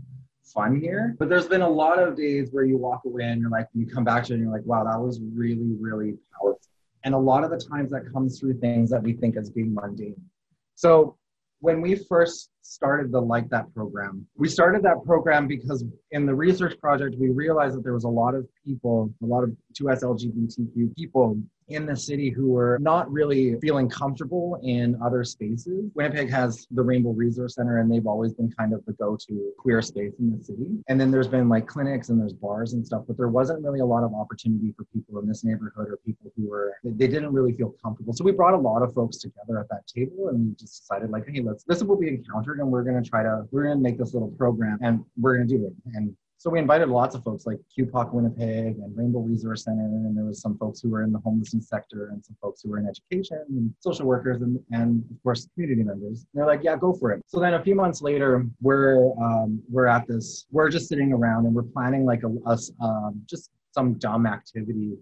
fun 0.53 0.79
here. 0.79 1.15
But 1.19 1.29
there's 1.29 1.47
been 1.47 1.61
a 1.61 1.69
lot 1.69 1.99
of 1.99 2.15
days 2.15 2.49
where 2.51 2.63
you 2.63 2.77
walk 2.77 3.01
away 3.05 3.23
and 3.23 3.41
you're 3.41 3.49
like, 3.49 3.67
you 3.73 3.85
come 3.85 4.03
back 4.03 4.25
to 4.25 4.33
it 4.33 4.35
and 4.35 4.43
you're 4.43 4.53
like, 4.53 4.65
wow, 4.65 4.83
that 4.83 4.99
was 4.99 5.19
really, 5.33 5.75
really 5.79 6.15
powerful. 6.33 6.59
And 7.03 7.13
a 7.13 7.17
lot 7.17 7.43
of 7.43 7.49
the 7.49 7.57
times 7.57 7.91
that 7.91 8.11
comes 8.11 8.39
through 8.39 8.59
things 8.59 8.89
that 8.89 9.01
we 9.01 9.13
think 9.13 9.37
as 9.37 9.49
being 9.49 9.73
mundane. 9.73 10.21
So 10.75 11.17
when 11.61 11.81
we 11.81 11.95
first 11.95 12.49
started 12.61 13.11
the 13.11 13.21
Like 13.21 13.49
That 13.49 13.73
program, 13.73 14.25
we 14.35 14.47
started 14.47 14.83
that 14.83 15.03
program 15.05 15.47
because 15.47 15.83
in 16.11 16.25
the 16.25 16.33
research 16.33 16.79
project, 16.79 17.15
we 17.17 17.29
realized 17.29 17.75
that 17.77 17.83
there 17.83 17.93
was 17.93 18.05
a 18.05 18.09
lot 18.09 18.35
of 18.35 18.47
people, 18.65 19.13
a 19.21 19.25
lot 19.25 19.43
of 19.43 19.55
2S 19.79 20.03
LGBTQ 20.03 20.95
people 20.95 21.37
in 21.69 21.85
the 21.85 21.95
city 21.95 22.29
who 22.29 22.49
were 22.49 22.77
not 22.81 23.11
really 23.11 23.55
feeling 23.59 23.89
comfortable 23.89 24.59
in 24.63 24.97
other 25.03 25.23
spaces. 25.23 25.91
Winnipeg 25.95 26.29
has 26.29 26.67
the 26.71 26.81
Rainbow 26.81 27.11
Resource 27.11 27.55
Center, 27.55 27.79
and 27.79 27.91
they've 27.91 28.07
always 28.07 28.33
been 28.33 28.51
kind 28.51 28.73
of 28.73 28.83
the 28.85 28.93
go 28.93 29.17
to 29.27 29.51
queer 29.57 29.81
space 29.81 30.13
in 30.19 30.37
the 30.37 30.43
city. 30.43 30.67
And 30.87 30.99
then 30.99 31.11
there's 31.11 31.27
been 31.27 31.49
like 31.49 31.67
clinics 31.67 32.09
and 32.09 32.19
there's 32.19 32.33
bars 32.33 32.73
and 32.73 32.85
stuff, 32.85 33.03
but 33.07 33.17
there 33.17 33.29
wasn't 33.29 33.63
really 33.63 33.79
a 33.79 33.85
lot 33.85 34.03
of 34.03 34.13
opportunity 34.13 34.73
for 34.75 34.85
people 34.85 35.19
in 35.19 35.27
this 35.27 35.43
neighborhood 35.43 35.87
or 35.89 35.97
people 36.05 36.31
who 36.35 36.49
were, 36.49 36.75
they 36.83 37.07
didn't 37.07 37.31
really 37.31 37.53
feel 37.53 37.73
comfortable. 37.83 38.13
So 38.13 38.23
we 38.23 38.31
brought 38.31 38.53
a 38.53 38.57
lot 38.57 38.81
of 38.81 38.93
folks 38.93 39.17
together 39.17 39.59
at 39.59 39.69
that 39.69 39.87
table 39.87 40.29
and 40.29 40.47
we 40.47 40.55
just 40.55 40.81
decided, 40.81 41.11
like, 41.11 41.27
hey, 41.27 41.41
let's, 41.41 41.63
this 41.63 41.77
is 41.77 41.83
what 41.83 41.99
we 41.99 42.07
encountered, 42.09 42.59
and 42.59 42.69
we're 42.69 42.83
going 42.83 43.01
to 43.01 43.09
try 43.09 43.23
to, 43.23 43.45
we're 43.51 43.63
going 43.63 43.77
to 43.77 43.81
make 43.81 43.97
this 43.97 44.13
little 44.13 44.29
program 44.29 44.77
and 44.81 45.03
we're 45.19 45.35
going 45.35 45.47
to 45.47 45.57
do 45.57 45.65
it. 45.65 45.73
And 45.95 46.15
so 46.39 46.49
we 46.49 46.57
invited 46.57 46.87
lots 46.87 47.15
of 47.15 47.23
folks 47.25 47.45
like 47.45 47.59
QPOC 47.77 48.13
Winnipeg 48.13 48.77
and 48.77 48.97
Rainbow 48.97 49.19
Resource 49.19 49.65
Center, 49.65 49.83
and 49.83 50.05
then 50.05 50.15
there 50.15 50.23
was 50.23 50.39
some 50.39 50.57
folks 50.57 50.79
who 50.79 50.89
were 50.89 51.03
in 51.03 51.11
the 51.11 51.19
homelessness 51.19 51.67
sector 51.67 52.11
and 52.13 52.23
some 52.23 52.37
folks 52.41 52.61
who 52.61 52.69
were 52.69 52.79
in 52.79 52.87
education 52.87 53.43
and 53.49 53.73
social 53.81 54.05
workers 54.05 54.41
and, 54.41 54.57
and 54.71 55.03
of 55.11 55.21
course 55.21 55.49
community 55.53 55.83
members. 55.83 56.19
And 56.19 56.39
they're 56.39 56.45
like, 56.45 56.63
yeah, 56.63 56.77
go 56.77 56.93
for 56.93 57.11
it. 57.11 57.21
So 57.27 57.41
then 57.41 57.55
a 57.55 57.61
few 57.61 57.75
months 57.75 58.01
later, 58.01 58.45
we're 58.61 59.11
um, 59.21 59.61
we're 59.69 59.87
at 59.87 60.07
this, 60.07 60.45
we're 60.49 60.69
just 60.69 60.87
sitting 60.87 61.11
around 61.11 61.45
and 61.45 61.53
we're 61.53 61.63
planning 61.63 62.05
like 62.05 62.23
a, 62.23 62.29
a 62.49 62.57
um, 62.81 63.21
just 63.29 63.51
some 63.73 63.95
dumb 63.95 64.25
activity. 64.25 64.93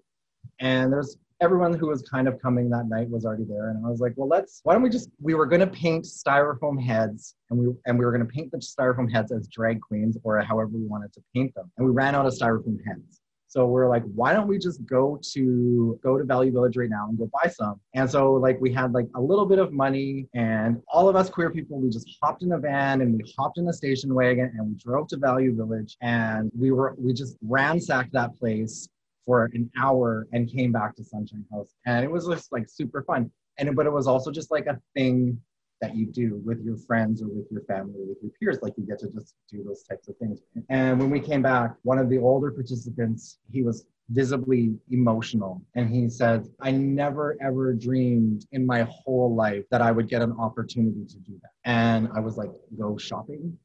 And 0.59 0.91
there's 0.91 1.17
everyone 1.39 1.73
who 1.73 1.87
was 1.87 2.01
kind 2.03 2.27
of 2.27 2.41
coming 2.41 2.69
that 2.69 2.87
night 2.87 3.09
was 3.09 3.25
already 3.25 3.43
there. 3.43 3.69
And 3.69 3.85
i 3.85 3.89
was 3.89 3.99
like 3.99 4.13
well 4.15 4.27
let's 4.27 4.61
why 4.63 4.73
don't 4.73 4.81
we 4.81 4.89
just 4.89 5.09
we 5.19 5.33
were 5.33 5.45
going 5.45 5.61
to 5.61 5.67
paint 5.67 6.05
styrofoam 6.05 6.81
heads 6.81 7.35
and 7.49 7.59
we 7.59 7.67
and 7.85 7.97
we 7.97 8.05
were 8.05 8.11
going 8.11 8.25
to 8.25 8.31
paint 8.31 8.51
the 8.51 8.57
styrofoam 8.57 9.11
heads 9.11 9.31
as 9.31 9.47
drag 9.47 9.81
queens 9.81 10.17
or 10.23 10.39
however 10.41 10.71
we 10.73 10.85
wanted 10.85 11.13
to 11.13 11.21
paint 11.35 11.53
them. 11.55 11.71
And 11.77 11.87
we 11.87 11.93
ran 11.93 12.15
out 12.15 12.25
of 12.25 12.33
styrofoam 12.33 12.77
heads. 12.85 13.21
So 13.49 13.65
we're 13.65 13.87
like 13.87 14.03
why 14.13 14.33
don't 14.33 14.47
we 14.47 14.57
just 14.57 14.85
go 14.85 15.19
to 15.33 15.99
go 16.03 16.17
to 16.17 16.23
value 16.23 16.51
village 16.51 16.75
right 16.75 16.89
now 16.89 17.07
and 17.07 17.17
go 17.17 17.29
buy 17.31 17.49
some? 17.49 17.79
And 17.93 18.09
so 18.09 18.33
like 18.33 18.59
we 18.59 18.73
had 18.73 18.91
like 18.93 19.07
a 19.15 19.21
little 19.21 19.45
bit 19.45 19.59
of 19.59 19.71
money 19.71 20.27
and 20.33 20.81
all 20.91 21.07
of 21.07 21.15
us 21.15 21.29
queer 21.29 21.49
people 21.49 21.79
we 21.79 21.89
just 21.89 22.09
hopped 22.21 22.43
in 22.43 22.51
a 22.51 22.57
van 22.57 23.01
and 23.01 23.13
we 23.13 23.33
hopped 23.37 23.57
in 23.57 23.67
a 23.67 23.73
station 23.73 24.13
wagon 24.13 24.51
and 24.57 24.67
we 24.67 24.75
drove 24.75 25.07
to 25.09 25.17
value 25.17 25.55
village 25.55 25.97
and 26.01 26.51
we 26.57 26.71
were 26.71 26.95
we 26.97 27.13
just 27.13 27.37
ransacked 27.41 28.11
that 28.11 28.35
place 28.37 28.89
for 29.27 29.51
an 29.53 29.69
hour 29.77 30.25
and 30.31 30.49
came 30.51 30.71
back 30.71 30.95
to 30.95 31.03
Sunshine 31.03 31.45
House. 31.51 31.75
And 31.85 32.03
it 32.03 32.09
was 32.09 32.25
just 32.25 32.51
like 32.51 32.67
super 32.69 33.03
fun. 33.03 33.29
And 33.59 33.75
but 33.75 33.85
it 33.85 33.91
was 33.91 34.07
also 34.07 34.31
just 34.31 34.49
like 34.49 34.65
a 34.65 34.79
thing 34.95 35.39
that 35.81 35.95
you 35.95 36.07
do 36.07 36.41
with 36.43 36.59
your 36.63 36.77
friends 36.77 37.21
or 37.21 37.27
with 37.27 37.45
your 37.51 37.61
family 37.63 37.93
or 37.99 38.07
with 38.07 38.17
your 38.21 38.31
peers. 38.39 38.57
Like 38.61 38.73
you 38.77 38.85
get 38.87 38.99
to 38.99 39.11
just 39.11 39.35
do 39.51 39.63
those 39.63 39.83
types 39.83 40.07
of 40.07 40.17
things. 40.17 40.39
And 40.69 40.99
when 40.99 41.11
we 41.11 41.19
came 41.19 41.41
back, 41.41 41.75
one 41.83 41.99
of 41.99 42.09
the 42.09 42.17
older 42.17 42.49
participants, 42.49 43.37
he 43.51 43.61
was 43.61 43.85
visibly 44.09 44.73
emotional. 44.89 45.61
And 45.75 45.93
he 45.93 46.09
said, 46.09 46.47
I 46.61 46.71
never 46.71 47.35
ever 47.41 47.73
dreamed 47.73 48.47
in 48.53 48.65
my 48.65 48.87
whole 48.89 49.35
life 49.35 49.65
that 49.69 49.81
I 49.81 49.91
would 49.91 50.07
get 50.07 50.21
an 50.21 50.31
opportunity 50.39 51.05
to 51.05 51.17
do 51.19 51.37
that. 51.41 51.51
And 51.65 52.07
I 52.15 52.21
was 52.21 52.37
like, 52.37 52.49
go 52.79 52.97
shopping. 52.97 53.57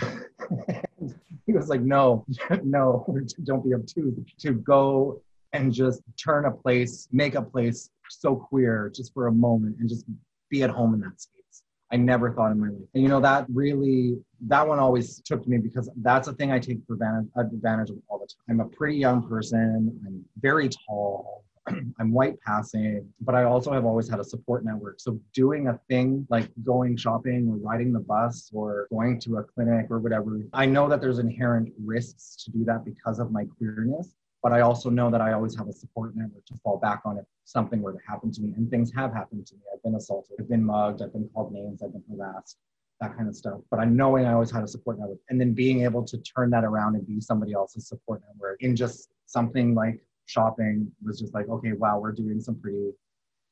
he 1.48 1.54
was 1.54 1.68
like, 1.68 1.80
no, 1.80 2.24
no, 2.62 3.04
don't 3.44 3.64
be 3.64 3.74
obtuse. 3.74 4.14
To 4.40 4.52
go 4.52 5.20
and 5.52 5.72
just 5.72 6.02
turn 6.22 6.44
a 6.44 6.50
place, 6.50 7.08
make 7.10 7.34
a 7.34 7.42
place 7.42 7.90
so 8.10 8.36
queer 8.36 8.92
just 8.94 9.12
for 9.14 9.26
a 9.26 9.32
moment 9.32 9.76
and 9.80 9.88
just 9.88 10.04
be 10.50 10.62
at 10.62 10.70
home 10.70 10.94
in 10.94 11.00
that 11.00 11.20
space. 11.20 11.62
I 11.90 11.96
never 11.96 12.34
thought 12.34 12.52
in 12.52 12.60
my 12.60 12.68
life. 12.68 12.88
And 12.92 13.02
you 13.02 13.08
know, 13.08 13.20
that 13.20 13.46
really, 13.48 14.18
that 14.42 14.68
one 14.68 14.78
always 14.78 15.22
took 15.22 15.48
me 15.48 15.56
because 15.56 15.90
that's 16.02 16.28
a 16.28 16.34
thing 16.34 16.52
I 16.52 16.58
take 16.58 16.80
for 16.86 16.92
advantage, 16.92 17.30
advantage 17.34 17.90
of 17.90 17.96
all 18.08 18.18
the 18.18 18.26
time. 18.26 18.60
I'm 18.60 18.66
a 18.66 18.68
pretty 18.68 18.98
young 18.98 19.26
person. 19.26 19.98
I'm 20.06 20.22
very 20.38 20.68
tall. 20.86 21.44
I'm 22.00 22.12
white 22.12 22.40
passing, 22.40 23.08
but 23.20 23.34
I 23.34 23.44
also 23.44 23.72
have 23.72 23.84
always 23.84 24.08
had 24.08 24.20
a 24.20 24.24
support 24.24 24.64
network. 24.64 25.00
So 25.00 25.20
doing 25.34 25.68
a 25.68 25.78
thing 25.88 26.26
like 26.30 26.50
going 26.64 26.96
shopping 26.96 27.48
or 27.48 27.56
riding 27.56 27.92
the 27.92 28.00
bus 28.00 28.50
or 28.52 28.86
going 28.90 29.20
to 29.20 29.38
a 29.38 29.44
clinic 29.44 29.86
or 29.90 29.98
whatever, 29.98 30.40
I 30.52 30.66
know 30.66 30.88
that 30.88 31.00
there's 31.00 31.18
inherent 31.18 31.72
risks 31.82 32.42
to 32.44 32.50
do 32.50 32.64
that 32.64 32.84
because 32.84 33.18
of 33.18 33.30
my 33.30 33.44
queerness 33.56 34.14
but 34.42 34.52
I 34.52 34.60
also 34.60 34.88
know 34.88 35.10
that 35.10 35.20
I 35.20 35.32
always 35.32 35.56
have 35.56 35.68
a 35.68 35.72
support 35.72 36.14
network 36.14 36.46
to 36.46 36.54
fall 36.62 36.78
back 36.78 37.02
on 37.04 37.18
if 37.18 37.24
something 37.44 37.82
were 37.82 37.92
to 37.92 37.98
happen 38.06 38.30
to 38.32 38.40
me. 38.40 38.54
And 38.56 38.70
things 38.70 38.92
have 38.94 39.12
happened 39.12 39.46
to 39.46 39.54
me. 39.54 39.62
I've 39.72 39.82
been 39.82 39.96
assaulted, 39.96 40.36
I've 40.38 40.48
been 40.48 40.64
mugged, 40.64 41.02
I've 41.02 41.12
been 41.12 41.28
called 41.34 41.52
names, 41.52 41.82
I've 41.82 41.92
been 41.92 42.04
harassed, 42.10 42.56
that 43.00 43.16
kind 43.16 43.28
of 43.28 43.34
stuff. 43.34 43.60
But 43.70 43.80
I 43.80 43.84
knowing 43.84 44.26
I 44.26 44.32
always 44.32 44.50
had 44.50 44.62
a 44.62 44.68
support 44.68 44.98
network 44.98 45.18
and 45.28 45.40
then 45.40 45.54
being 45.54 45.82
able 45.82 46.04
to 46.04 46.18
turn 46.18 46.50
that 46.50 46.64
around 46.64 46.94
and 46.94 47.06
be 47.06 47.20
somebody 47.20 47.52
else's 47.52 47.88
support 47.88 48.22
network 48.28 48.62
in 48.62 48.76
just 48.76 49.10
something 49.26 49.74
like 49.74 50.00
shopping 50.28 50.90
was 51.04 51.18
just 51.18 51.34
like, 51.34 51.48
okay, 51.48 51.72
wow, 51.72 51.98
we're 51.98 52.12
doing 52.12 52.40
some 52.40 52.60
pretty 52.60 52.90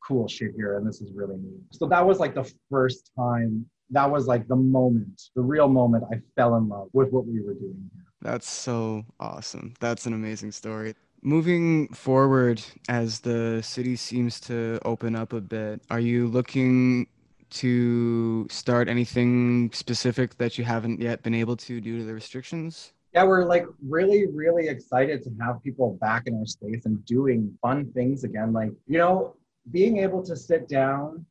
cool 0.06 0.28
shit 0.28 0.52
here 0.56 0.76
and 0.76 0.86
this 0.86 1.00
is 1.00 1.10
really 1.14 1.36
neat. 1.36 1.60
So 1.72 1.86
that 1.86 2.06
was 2.06 2.20
like 2.20 2.34
the 2.34 2.50
first 2.70 3.10
time, 3.16 3.66
that 3.90 4.08
was 4.10 4.26
like 4.26 4.46
the 4.46 4.56
moment, 4.56 5.22
the 5.34 5.42
real 5.42 5.68
moment 5.68 6.04
I 6.12 6.20
fell 6.36 6.56
in 6.56 6.68
love 6.68 6.88
with 6.92 7.10
what 7.10 7.26
we 7.26 7.40
were 7.40 7.54
doing 7.54 7.90
here. 7.94 8.04
That's 8.22 8.48
so 8.48 9.04
awesome. 9.18 9.74
That's 9.80 10.06
an 10.06 10.12
amazing 10.12 10.52
story. 10.52 10.94
Moving 11.22 11.88
forward, 11.88 12.62
as 12.88 13.20
the 13.20 13.62
city 13.62 13.96
seems 13.96 14.38
to 14.40 14.78
open 14.84 15.16
up 15.16 15.32
a 15.32 15.40
bit, 15.40 15.82
are 15.90 16.00
you 16.00 16.28
looking 16.28 17.08
to 17.48 18.46
start 18.50 18.88
anything 18.88 19.70
specific 19.72 20.36
that 20.38 20.58
you 20.58 20.64
haven't 20.64 21.00
yet 21.00 21.22
been 21.22 21.34
able 21.34 21.56
to 21.56 21.80
due 21.80 21.98
to 21.98 22.04
the 22.04 22.14
restrictions? 22.14 22.92
Yeah, 23.16 23.24
we're 23.24 23.46
like 23.46 23.64
really, 23.82 24.26
really 24.26 24.68
excited 24.68 25.22
to 25.22 25.30
have 25.40 25.62
people 25.62 25.96
back 26.02 26.24
in 26.26 26.38
our 26.38 26.44
space 26.44 26.84
and 26.84 27.02
doing 27.06 27.56
fun 27.62 27.90
things 27.92 28.24
again. 28.24 28.52
Like, 28.52 28.72
you 28.86 28.98
know, 28.98 29.36
being 29.72 29.96
able 30.00 30.22
to 30.24 30.36
sit 30.36 30.68
down 30.68 31.24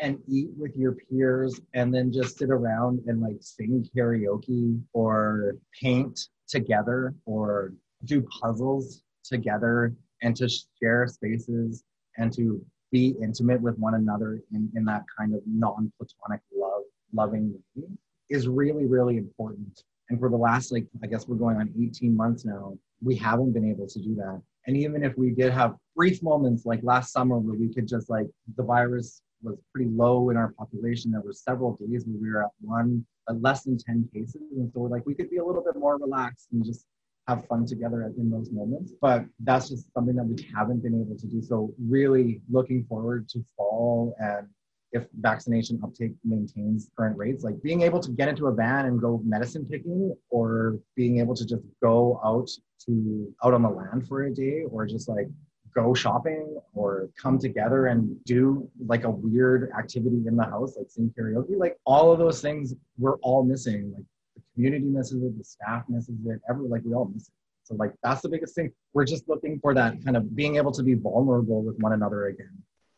and 0.00 0.18
eat 0.26 0.48
with 0.58 0.74
your 0.74 0.96
peers 0.96 1.60
and 1.74 1.94
then 1.94 2.12
just 2.12 2.38
sit 2.38 2.50
around 2.50 3.02
and 3.06 3.20
like 3.20 3.36
sing 3.38 3.88
karaoke 3.96 4.80
or 4.94 5.54
paint 5.80 6.18
together 6.48 7.14
or 7.24 7.72
do 8.04 8.26
puzzles 8.40 9.04
together 9.22 9.94
and 10.22 10.34
to 10.38 10.48
share 10.82 11.06
spaces 11.06 11.84
and 12.18 12.32
to 12.32 12.60
be 12.90 13.14
intimate 13.22 13.62
with 13.62 13.78
one 13.78 13.94
another 13.94 14.40
in, 14.52 14.68
in 14.74 14.84
that 14.86 15.04
kind 15.16 15.36
of 15.36 15.40
non-platonic 15.46 16.40
love 16.52 16.82
loving 17.12 17.54
way 17.76 17.86
is 18.28 18.48
really 18.48 18.86
really 18.86 19.16
important 19.18 19.84
and 20.12 20.20
for 20.20 20.30
the 20.30 20.36
last 20.36 20.70
like 20.70 20.86
i 21.02 21.06
guess 21.06 21.26
we're 21.26 21.36
going 21.36 21.56
on 21.56 21.72
18 21.82 22.16
months 22.16 22.44
now 22.44 22.76
we 23.02 23.16
haven't 23.16 23.52
been 23.52 23.68
able 23.68 23.86
to 23.88 23.98
do 23.98 24.14
that 24.14 24.40
and 24.66 24.76
even 24.76 25.02
if 25.02 25.16
we 25.16 25.30
did 25.30 25.52
have 25.52 25.74
brief 25.96 26.22
moments 26.22 26.64
like 26.64 26.80
last 26.82 27.12
summer 27.12 27.38
where 27.38 27.58
we 27.58 27.72
could 27.72 27.88
just 27.88 28.08
like 28.08 28.28
the 28.56 28.62
virus 28.62 29.22
was 29.42 29.58
pretty 29.74 29.90
low 29.90 30.30
in 30.30 30.36
our 30.36 30.52
population. 30.52 31.10
There 31.10 31.20
were 31.20 31.32
several 31.32 31.76
days 31.76 32.04
where 32.06 32.20
we 32.20 32.30
were 32.30 32.44
at 32.44 32.50
one, 32.60 33.04
at 33.28 33.40
less 33.40 33.64
than 33.64 33.76
10 33.76 34.08
cases. 34.14 34.42
And 34.56 34.70
so 34.72 34.80
like 34.80 35.04
we 35.06 35.14
could 35.14 35.30
be 35.30 35.38
a 35.38 35.44
little 35.44 35.62
bit 35.62 35.76
more 35.76 35.98
relaxed 35.98 36.48
and 36.52 36.64
just 36.64 36.86
have 37.28 37.46
fun 37.46 37.66
together 37.66 38.12
in 38.16 38.30
those 38.30 38.50
moments. 38.50 38.92
But 39.00 39.24
that's 39.40 39.68
just 39.68 39.92
something 39.94 40.16
that 40.16 40.24
we 40.24 40.48
haven't 40.54 40.82
been 40.82 41.00
able 41.00 41.18
to 41.18 41.26
do. 41.26 41.42
So 41.42 41.72
really 41.78 42.40
looking 42.50 42.84
forward 42.84 43.28
to 43.30 43.44
fall 43.56 44.14
and 44.18 44.48
if 44.92 45.06
vaccination 45.20 45.80
uptake 45.82 46.12
maintains 46.24 46.90
current 46.96 47.16
rates, 47.16 47.44
like 47.44 47.60
being 47.62 47.82
able 47.82 48.00
to 48.00 48.10
get 48.10 48.28
into 48.28 48.46
a 48.46 48.52
van 48.52 48.86
and 48.86 49.00
go 49.00 49.20
medicine 49.24 49.64
picking 49.64 50.14
or 50.30 50.78
being 50.94 51.18
able 51.18 51.34
to 51.34 51.46
just 51.46 51.62
go 51.82 52.20
out 52.24 52.48
to 52.84 53.34
out 53.44 53.54
on 53.54 53.62
the 53.62 53.68
land 53.68 54.06
for 54.06 54.24
a 54.24 54.34
day 54.34 54.62
or 54.70 54.86
just 54.86 55.08
like 55.08 55.28
go 55.74 55.94
shopping 55.94 56.58
or 56.74 57.08
come 57.20 57.38
together 57.38 57.86
and 57.86 58.22
do 58.24 58.68
like 58.86 59.04
a 59.04 59.10
weird 59.10 59.70
activity 59.78 60.22
in 60.26 60.36
the 60.36 60.44
house, 60.44 60.76
like 60.76 60.90
sing 60.90 61.12
karaoke. 61.18 61.56
Like 61.56 61.78
all 61.86 62.12
of 62.12 62.18
those 62.18 62.42
things 62.42 62.74
we're 62.98 63.16
all 63.16 63.42
missing. 63.42 63.92
Like 63.94 64.04
the 64.36 64.42
community 64.54 64.86
misses 64.86 65.22
it, 65.22 65.38
the 65.38 65.44
staff 65.44 65.84
misses 65.88 66.16
it, 66.26 66.40
every 66.48 66.68
like 66.68 66.82
we 66.84 66.92
all 66.94 67.10
miss 67.12 67.28
it. 67.28 67.34
So 67.64 67.74
like 67.76 67.92
that's 68.02 68.20
the 68.20 68.28
biggest 68.28 68.54
thing. 68.54 68.72
We're 68.92 69.06
just 69.06 69.28
looking 69.28 69.58
for 69.60 69.72
that 69.74 70.04
kind 70.04 70.16
of 70.16 70.36
being 70.36 70.56
able 70.56 70.72
to 70.72 70.82
be 70.82 70.94
vulnerable 70.94 71.62
with 71.62 71.78
one 71.78 71.92
another 71.92 72.26
again. 72.26 72.52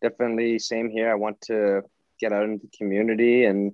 Definitely 0.04 0.58
same 0.58 0.90
here. 0.90 1.11
I 1.11 1.14
want 1.14 1.40
to 1.46 1.80
get 2.20 2.30
out 2.30 2.44
into 2.44 2.66
the 2.66 2.76
community 2.76 3.46
and 3.46 3.73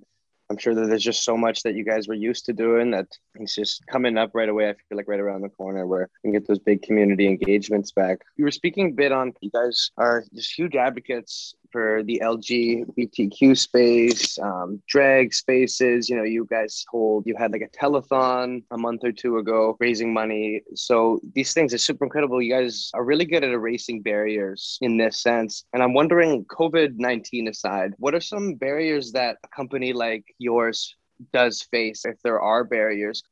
I'm 0.49 0.57
sure 0.57 0.73
that 0.73 0.87
there's 0.87 1.03
just 1.03 1.25
so 1.25 1.35
much 1.35 1.61
that 1.63 1.75
you 1.75 1.83
guys 1.83 2.07
were 2.07 2.13
used 2.13 2.45
to 2.45 2.53
doing 2.53 2.91
that 2.91 3.07
it's 3.35 3.53
just 3.53 3.85
coming 3.87 4.17
up 4.17 4.31
right 4.33 4.47
away. 4.47 4.69
I 4.69 4.73
feel 4.87 4.97
like 4.97 5.09
right 5.09 5.19
around 5.19 5.41
the 5.41 5.49
corner 5.49 5.85
where 5.85 6.07
we 6.23 6.27
can 6.29 6.31
get 6.31 6.47
those 6.47 6.59
big 6.59 6.83
community 6.83 7.27
engagements 7.27 7.91
back. 7.91 8.19
You 8.37 8.45
were 8.45 8.51
speaking 8.51 8.91
a 8.91 8.93
bit 8.93 9.11
on 9.11 9.33
you 9.41 9.51
guys 9.51 9.91
are 9.97 10.23
just 10.33 10.57
huge 10.57 10.77
advocates 10.77 11.53
for 11.71 12.03
the 12.03 12.21
LGBTQ 12.23 13.57
space, 13.57 14.37
um, 14.39 14.81
drag 14.87 15.33
spaces. 15.33 16.09
You 16.09 16.17
know, 16.17 16.23
you 16.23 16.47
guys 16.49 16.85
hold, 16.89 17.25
you 17.25 17.35
had 17.37 17.51
like 17.51 17.61
a 17.61 17.77
telethon 17.77 18.63
a 18.71 18.77
month 18.77 19.03
or 19.03 19.11
two 19.11 19.37
ago 19.37 19.77
raising 19.79 20.13
money. 20.13 20.61
So 20.75 21.19
these 21.33 21.53
things 21.53 21.73
are 21.73 21.77
super 21.77 22.05
incredible. 22.05 22.41
You 22.41 22.53
guys 22.53 22.91
are 22.93 23.03
really 23.03 23.25
good 23.25 23.43
at 23.43 23.51
erasing 23.51 24.01
barriers 24.01 24.77
in 24.81 24.97
this 24.97 25.21
sense. 25.21 25.65
And 25.73 25.81
I'm 25.81 25.93
wondering, 25.93 26.45
COVID 26.45 26.95
19 26.97 27.47
aside, 27.47 27.93
what 27.97 28.15
are 28.15 28.21
some 28.21 28.55
barriers 28.55 29.11
that 29.13 29.37
a 29.43 29.47
company 29.47 29.93
like 29.93 30.23
yours 30.37 30.95
does 31.33 31.61
face 31.61 32.05
if 32.05 32.21
there 32.23 32.41
are 32.41 32.63
barriers? 32.63 33.23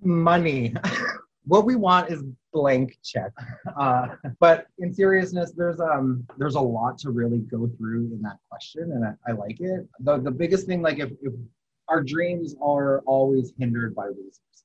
Money. 0.00 0.74
what 1.44 1.64
we 1.64 1.76
want 1.76 2.10
is 2.10 2.22
blank 2.52 2.98
check. 3.04 3.32
Uh, 3.78 4.08
but 4.40 4.66
in 4.78 4.92
seriousness, 4.92 5.52
there's 5.56 5.80
um 5.80 6.26
there's 6.36 6.54
a 6.54 6.60
lot 6.60 6.98
to 6.98 7.10
really 7.10 7.38
go 7.38 7.70
through 7.76 8.10
in 8.12 8.20
that 8.22 8.38
question, 8.50 8.92
and 8.92 9.04
I, 9.04 9.30
I 9.30 9.32
like 9.32 9.60
it. 9.60 9.86
The 10.00 10.18
the 10.18 10.30
biggest 10.30 10.66
thing, 10.66 10.82
like 10.82 10.98
if, 10.98 11.10
if 11.22 11.32
our 11.88 12.02
dreams 12.02 12.54
are 12.60 13.00
always 13.06 13.52
hindered 13.58 13.94
by 13.94 14.06
resources, 14.06 14.64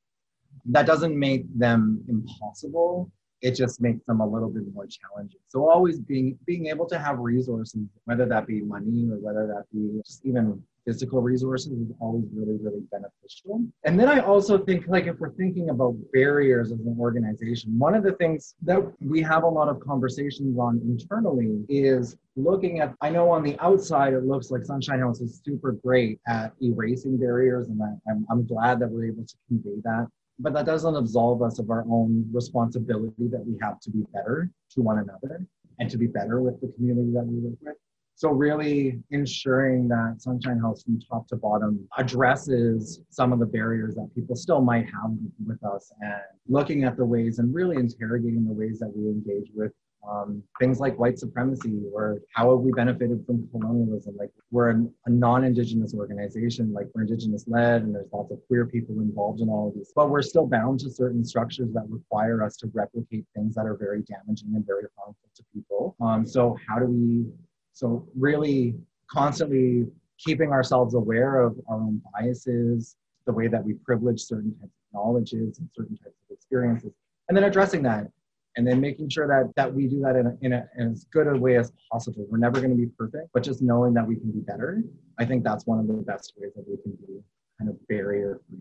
that 0.65 0.85
doesn't 0.85 1.17
make 1.17 1.45
them 1.57 2.03
impossible. 2.07 3.11
It 3.41 3.55
just 3.55 3.81
makes 3.81 4.05
them 4.05 4.21
a 4.21 4.27
little 4.27 4.49
bit 4.49 4.63
more 4.73 4.87
challenging. 4.87 5.39
So 5.47 5.69
always 5.69 5.99
being 5.99 6.37
being 6.45 6.67
able 6.67 6.87
to 6.87 6.97
have 6.97 7.19
resources, 7.19 7.81
whether 8.05 8.25
that 8.25 8.47
be 8.47 8.61
money 8.61 9.09
or 9.11 9.17
whether 9.17 9.47
that 9.47 9.65
be 9.73 10.01
just 10.05 10.25
even 10.25 10.63
physical 10.85 11.21
resources 11.21 11.71
is 11.71 11.91
always 11.99 12.25
really, 12.33 12.57
really 12.61 12.81
beneficial. 12.91 13.61
And 13.85 13.99
then 13.99 14.09
I 14.09 14.19
also 14.19 14.57
think, 14.57 14.87
like, 14.87 15.07
if 15.07 15.19
we're 15.19 15.33
thinking 15.33 15.69
about 15.69 15.95
barriers 16.11 16.71
as 16.71 16.79
an 16.79 16.95
organization, 16.99 17.77
one 17.77 17.95
of 17.95 18.03
the 18.03 18.13
things 18.13 18.55
that 18.63 18.79
we 18.99 19.21
have 19.21 19.43
a 19.43 19.47
lot 19.47 19.69
of 19.69 19.79
conversations 19.79 20.57
on 20.57 20.81
internally 20.83 21.63
is 21.69 22.17
looking 22.35 22.79
at, 22.79 22.93
I 23.01 23.09
know 23.09 23.29
on 23.29 23.43
the 23.43 23.57
outside, 23.59 24.13
it 24.13 24.25
looks 24.25 24.51
like 24.51 24.65
Sunshine 24.65 24.99
House 24.99 25.21
is 25.21 25.41
super 25.43 25.71
great 25.71 26.19
at 26.27 26.53
erasing 26.61 27.17
barriers, 27.17 27.67
and 27.67 27.79
I'm, 28.09 28.25
I'm 28.29 28.45
glad 28.45 28.79
that 28.79 28.89
we're 28.89 29.07
able 29.07 29.25
to 29.25 29.35
convey 29.47 29.79
that. 29.83 30.07
But 30.39 30.53
that 30.53 30.65
doesn't 30.65 30.95
absolve 30.95 31.41
us 31.43 31.59
of 31.59 31.69
our 31.69 31.85
own 31.89 32.27
responsibility 32.33 33.27
that 33.29 33.45
we 33.45 33.55
have 33.61 33.79
to 33.81 33.91
be 33.91 34.03
better 34.13 34.49
to 34.71 34.81
one 34.81 34.97
another 34.97 35.45
and 35.79 35.89
to 35.89 35.97
be 35.97 36.07
better 36.07 36.41
with 36.41 36.59
the 36.59 36.67
community 36.75 37.11
that 37.13 37.25
we 37.25 37.39
work 37.39 37.53
with. 37.61 37.75
So 38.15 38.29
really 38.29 38.99
ensuring 39.09 39.87
that 39.89 40.17
Sunshine 40.19 40.59
House 40.59 40.83
from 40.83 40.99
top 40.99 41.27
to 41.29 41.35
bottom 41.35 41.87
addresses 41.97 43.01
some 43.09 43.33
of 43.33 43.39
the 43.39 43.45
barriers 43.45 43.95
that 43.95 44.09
people 44.13 44.35
still 44.35 44.61
might 44.61 44.85
have 44.85 45.11
with 45.45 45.63
us 45.63 45.91
and 46.01 46.21
looking 46.47 46.83
at 46.83 46.95
the 46.95 47.05
ways 47.05 47.39
and 47.39 47.53
really 47.53 47.77
interrogating 47.77 48.45
the 48.45 48.53
ways 48.53 48.79
that 48.79 48.91
we 48.95 49.07
engage 49.07 49.49
with 49.55 49.71
um, 50.09 50.43
things 50.59 50.79
like 50.79 50.99
white 50.99 51.17
supremacy 51.17 51.81
or 51.93 52.19
how 52.33 52.51
have 52.51 52.59
we 52.59 52.71
benefited 52.73 53.25
from 53.25 53.47
colonialism? 53.51 54.15
Like 54.17 54.31
we're 54.51 54.71
a, 54.71 54.85
a 55.05 55.09
non-indigenous 55.09 55.93
organization 55.93 56.73
like 56.73 56.87
we're 56.93 57.03
indigenous 57.03 57.45
led 57.47 57.83
and 57.83 57.95
there's 57.95 58.11
lots 58.11 58.31
of 58.31 58.39
queer 58.47 58.65
people 58.65 58.99
involved 58.99 59.39
in 59.39 59.49
all 59.49 59.69
of 59.69 59.75
this 59.75 59.93
but 59.95 60.09
we're 60.09 60.21
still 60.21 60.45
bound 60.45 60.81
to 60.81 60.89
certain 60.89 61.23
structures 61.23 61.71
that 61.73 61.85
require 61.89 62.43
us 62.43 62.57
to 62.57 62.69
replicate 62.73 63.25
things 63.35 63.55
that 63.55 63.65
are 63.65 63.75
very 63.75 64.01
damaging 64.03 64.53
and 64.55 64.65
very 64.65 64.83
harmful 64.97 65.29
to 65.35 65.43
people. 65.53 65.95
Um, 66.01 66.25
so 66.25 66.57
how 66.67 66.79
do 66.79 66.85
we 66.85 67.25
so 67.73 68.07
really 68.15 68.75
constantly 69.09 69.85
keeping 70.17 70.51
ourselves 70.51 70.93
aware 70.93 71.41
of 71.41 71.59
our 71.69 71.77
own 71.77 72.01
biases, 72.13 72.95
the 73.25 73.33
way 73.33 73.47
that 73.47 73.63
we 73.63 73.73
privilege 73.73 74.21
certain 74.21 74.53
types 74.59 74.63
of 74.63 74.93
knowledges 74.93 75.59
and 75.59 75.69
certain 75.75 75.97
types 75.97 76.15
of 76.29 76.35
experiences, 76.35 76.91
and 77.27 77.37
then 77.37 77.43
addressing 77.45 77.83
that 77.83 78.07
and 78.55 78.67
then 78.67 78.79
making 78.79 79.09
sure 79.09 79.27
that 79.27 79.53
that 79.55 79.73
we 79.73 79.87
do 79.87 79.99
that 80.01 80.15
in, 80.15 80.27
a, 80.27 80.37
in, 80.41 80.53
a, 80.53 80.69
in 80.77 80.91
as 80.91 81.05
good 81.05 81.27
a 81.27 81.35
way 81.35 81.57
as 81.57 81.71
possible. 81.91 82.25
We're 82.29 82.37
never 82.37 82.59
going 82.59 82.71
to 82.71 82.77
be 82.77 82.87
perfect, 82.97 83.29
but 83.33 83.43
just 83.43 83.61
knowing 83.61 83.93
that 83.95 84.07
we 84.07 84.15
can 84.15 84.31
be 84.31 84.39
better, 84.39 84.83
I 85.19 85.25
think 85.25 85.43
that's 85.43 85.65
one 85.65 85.79
of 85.79 85.87
the 85.87 85.93
best 85.93 86.33
ways 86.37 86.51
that 86.55 86.65
we 86.67 86.77
can 86.77 86.91
be 86.93 87.21
kind 87.57 87.69
of 87.69 87.87
barrier 87.87 88.39
free. 88.47 88.59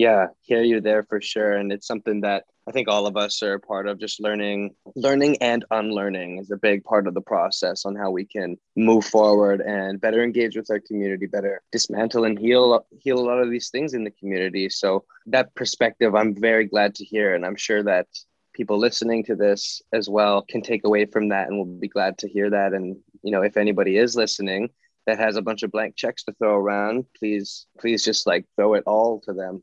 Yeah, 0.00 0.28
hear 0.40 0.62
you 0.62 0.80
there 0.80 1.02
for 1.02 1.20
sure, 1.20 1.52
and 1.58 1.70
it's 1.70 1.86
something 1.86 2.22
that 2.22 2.44
I 2.66 2.72
think 2.72 2.88
all 2.88 3.06
of 3.06 3.18
us 3.18 3.42
are 3.42 3.52
a 3.52 3.60
part 3.60 3.86
of. 3.86 4.00
Just 4.00 4.18
learning, 4.18 4.70
learning 4.96 5.36
and 5.42 5.62
unlearning 5.70 6.38
is 6.38 6.50
a 6.50 6.56
big 6.56 6.82
part 6.84 7.06
of 7.06 7.12
the 7.12 7.20
process 7.20 7.84
on 7.84 7.94
how 7.96 8.10
we 8.10 8.24
can 8.24 8.56
move 8.76 9.04
forward 9.04 9.60
and 9.60 10.00
better 10.00 10.24
engage 10.24 10.56
with 10.56 10.70
our 10.70 10.80
community, 10.80 11.26
better 11.26 11.60
dismantle 11.70 12.24
and 12.24 12.38
heal 12.38 12.86
heal 12.98 13.18
a 13.18 13.28
lot 13.30 13.42
of 13.42 13.50
these 13.50 13.68
things 13.68 13.92
in 13.92 14.04
the 14.04 14.10
community. 14.12 14.70
So 14.70 15.04
that 15.26 15.54
perspective, 15.54 16.14
I'm 16.14 16.34
very 16.34 16.64
glad 16.64 16.94
to 16.94 17.04
hear, 17.04 17.34
and 17.34 17.44
I'm 17.44 17.56
sure 17.56 17.82
that 17.82 18.06
people 18.54 18.78
listening 18.78 19.22
to 19.24 19.36
this 19.36 19.82
as 19.92 20.08
well 20.08 20.40
can 20.48 20.62
take 20.62 20.86
away 20.86 21.04
from 21.04 21.28
that 21.28 21.48
and 21.48 21.58
will 21.58 21.78
be 21.78 21.88
glad 21.88 22.16
to 22.16 22.26
hear 22.26 22.48
that 22.48 22.72
and 22.72 22.96
you 23.22 23.30
know 23.30 23.42
if 23.42 23.58
anybody 23.58 23.98
is 23.98 24.16
listening 24.16 24.68
that 25.06 25.18
has 25.18 25.36
a 25.36 25.42
bunch 25.42 25.62
of 25.62 25.70
blank 25.70 25.94
checks 25.94 26.24
to 26.24 26.32
throw 26.32 26.56
around 26.56 27.04
please 27.16 27.66
please 27.78 28.04
just 28.04 28.26
like 28.26 28.44
throw 28.56 28.74
it 28.74 28.82
all 28.86 29.20
to 29.20 29.32
them 29.32 29.62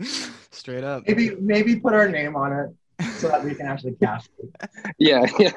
straight 0.50 0.84
up. 0.84 1.04
Maybe 1.06 1.36
maybe 1.36 1.76
put 1.76 1.94
our 1.94 2.08
name 2.08 2.36
on 2.36 2.52
it 2.52 3.04
so 3.16 3.28
that 3.28 3.44
we 3.44 3.54
can 3.54 3.66
actually 3.66 3.92
cash 3.92 4.28
it. 4.38 4.70
Yeah 4.98 5.26
yeah. 5.38 5.52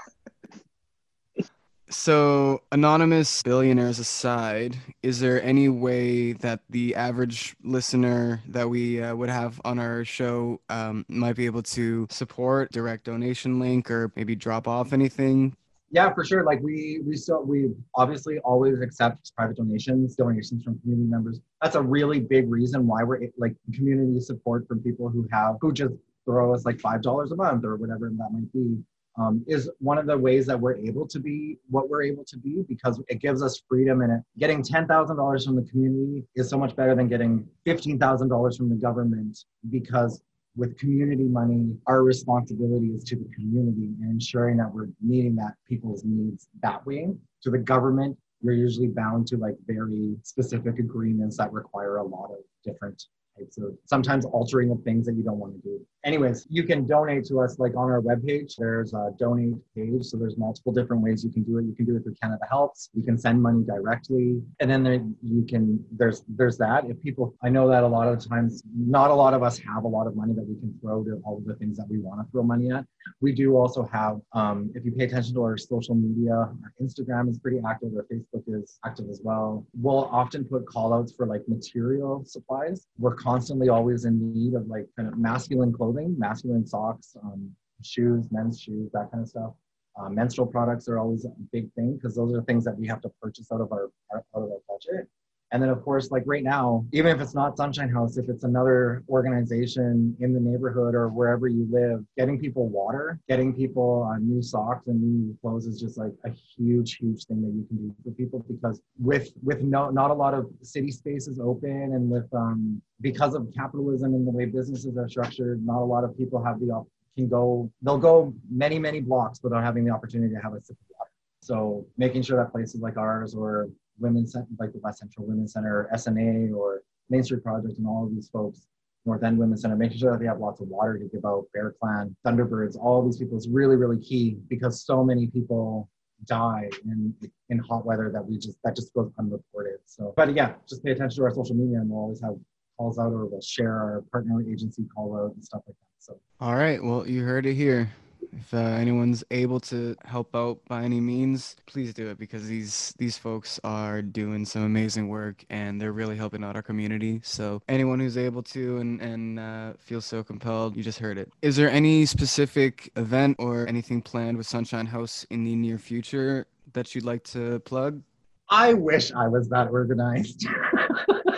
So, 1.91 2.61
anonymous 2.71 3.43
billionaires 3.43 3.99
aside, 3.99 4.77
is 5.03 5.19
there 5.19 5.43
any 5.43 5.67
way 5.67 6.31
that 6.31 6.61
the 6.69 6.95
average 6.95 7.53
listener 7.65 8.41
that 8.47 8.69
we 8.69 9.01
uh, 9.01 9.13
would 9.13 9.27
have 9.27 9.59
on 9.65 9.77
our 9.77 10.05
show 10.05 10.61
um, 10.69 11.05
might 11.09 11.35
be 11.35 11.47
able 11.47 11.63
to 11.63 12.07
support 12.09 12.71
direct 12.71 13.03
donation 13.03 13.59
link 13.59 13.91
or 13.91 14.09
maybe 14.15 14.37
drop 14.37 14.69
off 14.69 14.93
anything? 14.93 15.57
Yeah, 15.91 16.13
for 16.13 16.23
sure. 16.23 16.45
Like 16.45 16.61
we 16.61 17.01
we 17.05 17.17
still 17.17 17.43
we 17.43 17.69
obviously 17.95 18.39
always 18.39 18.79
accept 18.81 19.35
private 19.35 19.57
donations, 19.57 20.15
donations 20.15 20.63
from 20.63 20.79
community 20.79 21.09
members. 21.09 21.41
That's 21.61 21.75
a 21.75 21.81
really 21.81 22.19
big 22.19 22.49
reason 22.49 22.87
why 22.87 23.03
we're 23.03 23.19
like 23.37 23.55
community 23.73 24.19
support 24.21 24.67
from 24.67 24.79
people 24.79 25.09
who 25.09 25.27
have 25.31 25.57
who 25.59 25.73
just 25.73 25.93
throw 26.23 26.53
us 26.53 26.65
like 26.65 26.79
five 26.79 27.01
dollars 27.01 27.31
a 27.33 27.35
month 27.35 27.65
or 27.65 27.75
whatever 27.75 28.09
that 28.09 28.29
might 28.31 28.51
be 28.53 28.77
um, 29.17 29.43
is 29.47 29.69
one 29.79 29.97
of 29.97 30.05
the 30.05 30.17
ways 30.17 30.45
that 30.45 30.59
we're 30.59 30.77
able 30.77 31.07
to 31.07 31.19
be 31.19 31.57
what 31.69 31.89
we're 31.89 32.03
able 32.03 32.23
to 32.25 32.37
be 32.37 32.63
because 32.67 33.01
it 33.09 33.19
gives 33.19 33.41
us 33.41 33.61
freedom 33.67 34.01
and 34.01 34.13
it, 34.13 34.21
getting 34.39 34.63
$10,000 34.63 35.45
from 35.45 35.55
the 35.55 35.69
community 35.69 36.23
is 36.35 36.49
so 36.49 36.57
much 36.57 36.75
better 36.75 36.95
than 36.95 37.07
getting 37.07 37.47
$15,000 37.67 38.57
from 38.57 38.69
the 38.69 38.75
government 38.75 39.37
because 39.69 40.21
with 40.55 40.77
community 40.77 41.23
money, 41.23 41.77
our 41.87 42.03
responsibility 42.03 42.87
is 42.87 43.03
to 43.05 43.15
the 43.15 43.29
community 43.33 43.93
and 44.01 44.11
ensuring 44.11 44.57
that 44.57 44.73
we're 44.73 44.89
meeting 45.01 45.35
that 45.35 45.53
people's 45.67 46.03
needs 46.03 46.47
that 46.61 46.85
way. 46.85 47.09
To 47.43 47.49
the 47.49 47.57
government, 47.57 48.17
you're 48.41 48.53
usually 48.53 48.87
bound 48.87 49.27
to 49.27 49.37
like 49.37 49.55
very 49.65 50.15
specific 50.23 50.79
agreements 50.79 51.37
that 51.37 51.51
require 51.53 51.97
a 51.97 52.03
lot 52.03 52.31
of 52.31 52.39
different 52.65 53.01
of 53.39 53.77
sometimes 53.85 54.25
altering 54.25 54.71
of 54.71 54.81
things 54.83 55.05
that 55.05 55.15
you 55.15 55.23
don't 55.23 55.39
want 55.39 55.53
to 55.53 55.61
do. 55.61 55.79
Anyways, 56.03 56.47
you 56.49 56.63
can 56.63 56.87
donate 56.87 57.25
to 57.25 57.39
us 57.39 57.59
like 57.59 57.75
on 57.75 57.89
our 57.91 58.01
webpage. 58.01 58.55
There's 58.57 58.93
a 58.93 59.11
donate 59.19 59.55
page. 59.75 60.05
So 60.05 60.17
there's 60.17 60.37
multiple 60.37 60.71
different 60.71 61.01
ways 61.03 61.23
you 61.23 61.31
can 61.31 61.43
do 61.43 61.57
it. 61.59 61.65
You 61.65 61.75
can 61.75 61.85
do 61.85 61.95
it 61.95 62.03
through 62.03 62.15
Canada 62.21 62.43
Helps. 62.49 62.89
You 62.93 63.03
can 63.03 63.17
send 63.17 63.41
money 63.41 63.63
directly. 63.63 64.41
And 64.59 64.69
then 64.69 64.83
there, 64.83 65.03
you 65.21 65.45
can, 65.47 65.83
there's 65.91 66.23
there's 66.27 66.57
that. 66.57 66.85
If 66.89 66.99
people 67.01 67.35
I 67.43 67.49
know 67.49 67.67
that 67.69 67.83
a 67.83 67.87
lot 67.87 68.07
of 68.07 68.27
times 68.27 68.63
not 68.75 69.11
a 69.11 69.13
lot 69.13 69.33
of 69.33 69.43
us 69.43 69.59
have 69.59 69.83
a 69.83 69.87
lot 69.87 70.07
of 70.07 70.15
money 70.15 70.33
that 70.33 70.47
we 70.47 70.55
can 70.55 70.73
throw 70.81 71.03
to 71.03 71.21
all 71.23 71.37
of 71.37 71.45
the 71.45 71.55
things 71.55 71.77
that 71.77 71.87
we 71.89 71.99
want 71.99 72.25
to 72.25 72.31
throw 72.31 72.43
money 72.43 72.71
at. 72.71 72.85
We 73.19 73.31
do 73.33 73.57
also 73.57 73.83
have, 73.91 74.19
um, 74.33 74.71
if 74.75 74.85
you 74.85 74.91
pay 74.91 75.05
attention 75.05 75.33
to 75.35 75.41
our 75.43 75.57
social 75.57 75.95
media, 75.95 76.33
our 76.33 76.73
Instagram 76.81 77.29
is 77.29 77.39
pretty 77.39 77.59
active, 77.67 77.91
our 77.95 78.05
Facebook 78.11 78.43
is 78.47 78.79
active 78.85 79.09
as 79.09 79.21
well. 79.23 79.65
We'll 79.73 80.05
often 80.05 80.45
put 80.45 80.65
call 80.67 80.93
outs 80.93 81.13
for 81.15 81.25
like 81.25 81.41
material 81.47 82.23
supplies. 82.25 82.87
We're 82.97 83.15
constantly 83.21 83.69
always 83.69 84.05
in 84.05 84.33
need 84.33 84.53
of 84.53 84.67
like 84.67 84.87
kind 84.97 85.07
of 85.07 85.17
masculine 85.17 85.71
clothing, 85.71 86.15
masculine 86.17 86.65
socks, 86.65 87.15
um, 87.23 87.51
shoes, 87.83 88.27
men's 88.31 88.59
shoes, 88.59 88.89
that 88.93 89.11
kind 89.11 89.23
of 89.23 89.29
stuff. 89.29 89.53
Uh, 89.99 90.09
menstrual 90.09 90.47
products 90.47 90.87
are 90.87 90.99
always 90.99 91.25
a 91.25 91.29
big 91.51 91.71
thing 91.73 91.95
because 91.95 92.15
those 92.15 92.33
are 92.33 92.41
things 92.43 92.63
that 92.63 92.77
we 92.77 92.87
have 92.87 93.01
to 93.01 93.09
purchase 93.21 93.51
out 93.51 93.61
of 93.61 93.71
our, 93.71 93.91
out 94.15 94.23
of 94.33 94.43
our 94.43 94.57
budget. 94.67 95.07
And 95.53 95.61
then, 95.61 95.69
of 95.69 95.83
course, 95.83 96.11
like 96.11 96.23
right 96.25 96.43
now, 96.43 96.85
even 96.93 97.13
if 97.13 97.21
it's 97.21 97.35
not 97.35 97.57
Sunshine 97.57 97.89
House, 97.89 98.15
if 98.15 98.29
it's 98.29 98.45
another 98.45 99.03
organization 99.09 100.15
in 100.21 100.33
the 100.33 100.39
neighborhood 100.39 100.95
or 100.95 101.09
wherever 101.09 101.49
you 101.49 101.67
live, 101.69 102.05
getting 102.17 102.39
people 102.39 102.69
water, 102.69 103.19
getting 103.27 103.53
people 103.53 104.09
uh, 104.09 104.17
new 104.17 104.41
socks 104.41 104.87
and 104.87 105.01
new 105.01 105.37
clothes 105.41 105.65
is 105.65 105.79
just 105.79 105.97
like 105.97 106.13
a 106.23 106.31
huge, 106.31 106.95
huge 106.95 107.25
thing 107.25 107.41
that 107.41 107.51
you 107.51 107.65
can 107.67 107.77
do 107.77 107.95
for 108.01 108.11
people 108.11 108.45
because 108.49 108.81
with 108.97 109.33
with 109.43 109.61
no 109.61 109.89
not 109.89 110.09
a 110.09 110.13
lot 110.13 110.33
of 110.33 110.49
city 110.61 110.89
spaces 110.89 111.37
open 111.37 111.69
and 111.69 112.09
with 112.09 112.33
um, 112.33 112.81
because 113.01 113.35
of 113.35 113.47
capitalism 113.53 114.13
and 114.13 114.25
the 114.25 114.31
way 114.31 114.45
businesses 114.45 114.97
are 114.97 115.09
structured, 115.09 115.65
not 115.65 115.81
a 115.81 115.85
lot 115.85 116.05
of 116.05 116.17
people 116.17 116.41
have 116.41 116.61
the 116.61 116.85
can 117.17 117.27
go 117.27 117.69
they'll 117.81 117.97
go 117.97 118.33
many 118.49 118.79
many 118.79 119.01
blocks 119.01 119.41
without 119.43 119.63
having 119.63 119.83
the 119.83 119.91
opportunity 119.91 120.33
to 120.33 120.39
have 120.39 120.53
a 120.53 120.61
sip 120.63 120.77
of 120.79 120.95
water. 120.97 121.11
So 121.41 121.85
making 121.97 122.21
sure 122.21 122.37
that 122.37 122.53
places 122.53 122.79
like 122.79 122.95
ours 122.95 123.35
or 123.35 123.67
Women's 124.01 124.35
like 124.59 124.73
the 124.73 124.79
West 124.79 124.99
Central 124.99 125.25
Women's 125.25 125.53
Center, 125.53 125.89
SNA, 125.93 126.53
or 126.53 126.81
Main 127.09 127.23
Street 127.23 127.43
Project, 127.43 127.77
and 127.77 127.87
all 127.87 128.05
of 128.05 128.11
these 128.11 128.29
folks, 128.29 128.67
North 129.05 129.23
End 129.23 129.37
Women's 129.37 129.61
Center, 129.61 129.75
making 129.75 129.97
sure 129.97 130.11
that 130.11 130.19
they 130.19 130.25
have 130.25 130.39
lots 130.39 130.61
of 130.61 130.67
water 130.67 130.97
to 130.97 131.05
give 131.05 131.25
out, 131.25 131.45
Bear 131.53 131.75
Clan, 131.79 132.15
Thunderbirds, 132.25 132.77
all 132.77 133.03
these 133.05 133.17
people 133.17 133.37
is 133.37 133.47
really, 133.47 133.75
really 133.75 133.99
key 133.99 134.37
because 134.49 134.85
so 134.85 135.03
many 135.03 135.27
people 135.27 135.89
die 136.25 136.69
in 136.85 137.13
in 137.49 137.57
hot 137.57 137.83
weather 137.83 138.11
that 138.13 138.23
we 138.23 138.37
just 138.37 138.57
that 138.63 138.75
just 138.75 138.93
goes 138.93 139.11
unreported. 139.17 139.79
So, 139.85 140.13
but 140.15 140.35
yeah, 140.35 140.53
just 140.69 140.83
pay 140.83 140.91
attention 140.91 141.17
to 141.17 141.23
our 141.23 141.33
social 141.33 141.55
media, 141.55 141.79
and 141.79 141.89
we'll 141.89 141.99
always 141.99 142.21
have 142.21 142.35
calls 142.77 142.99
out, 142.99 143.11
or 143.11 143.25
we'll 143.25 143.41
share 143.41 143.73
our 143.73 144.03
partner 144.11 144.41
agency 144.41 144.85
call 144.95 145.17
out 145.17 145.33
and 145.33 145.43
stuff 145.43 145.61
like 145.67 145.75
that. 145.75 146.03
So, 146.03 146.19
all 146.39 146.55
right, 146.55 146.83
well, 146.83 147.07
you 147.07 147.23
heard 147.23 147.45
it 147.45 147.55
here 147.55 147.91
if 148.33 148.53
uh, 148.53 148.57
anyone's 148.57 149.23
able 149.31 149.59
to 149.61 149.95
help 150.05 150.35
out 150.35 150.59
by 150.67 150.83
any 150.83 150.99
means, 150.99 151.55
please 151.65 151.93
do 151.93 152.09
it 152.09 152.17
because 152.17 152.47
these 152.47 152.93
these 152.97 153.17
folks 153.17 153.59
are 153.63 154.01
doing 154.01 154.45
some 154.45 154.63
amazing 154.63 155.07
work 155.07 155.43
and 155.49 155.79
they're 155.79 155.91
really 155.91 156.15
helping 156.15 156.43
out 156.43 156.55
our 156.55 156.61
community. 156.61 157.19
So 157.23 157.61
anyone 157.67 157.99
who's 157.99 158.17
able 158.17 158.43
to 158.43 158.77
and 158.77 159.01
and 159.01 159.39
uh, 159.39 159.73
feels 159.77 160.05
so 160.05 160.23
compelled, 160.23 160.75
you 160.75 160.83
just 160.83 160.99
heard 160.99 161.17
it. 161.17 161.31
Is 161.41 161.55
there 161.55 161.69
any 161.69 162.05
specific 162.05 162.91
event 162.95 163.35
or 163.39 163.67
anything 163.67 164.01
planned 164.01 164.37
with 164.37 164.47
Sunshine 164.47 164.85
House 164.85 165.25
in 165.29 165.43
the 165.43 165.55
near 165.55 165.77
future 165.77 166.47
that 166.73 166.95
you'd 166.95 167.05
like 167.05 167.23
to 167.25 167.59
plug? 167.61 168.01
I 168.49 168.73
wish 168.73 169.11
I 169.13 169.27
was 169.27 169.47
that 169.49 169.69
organized. 169.69 170.45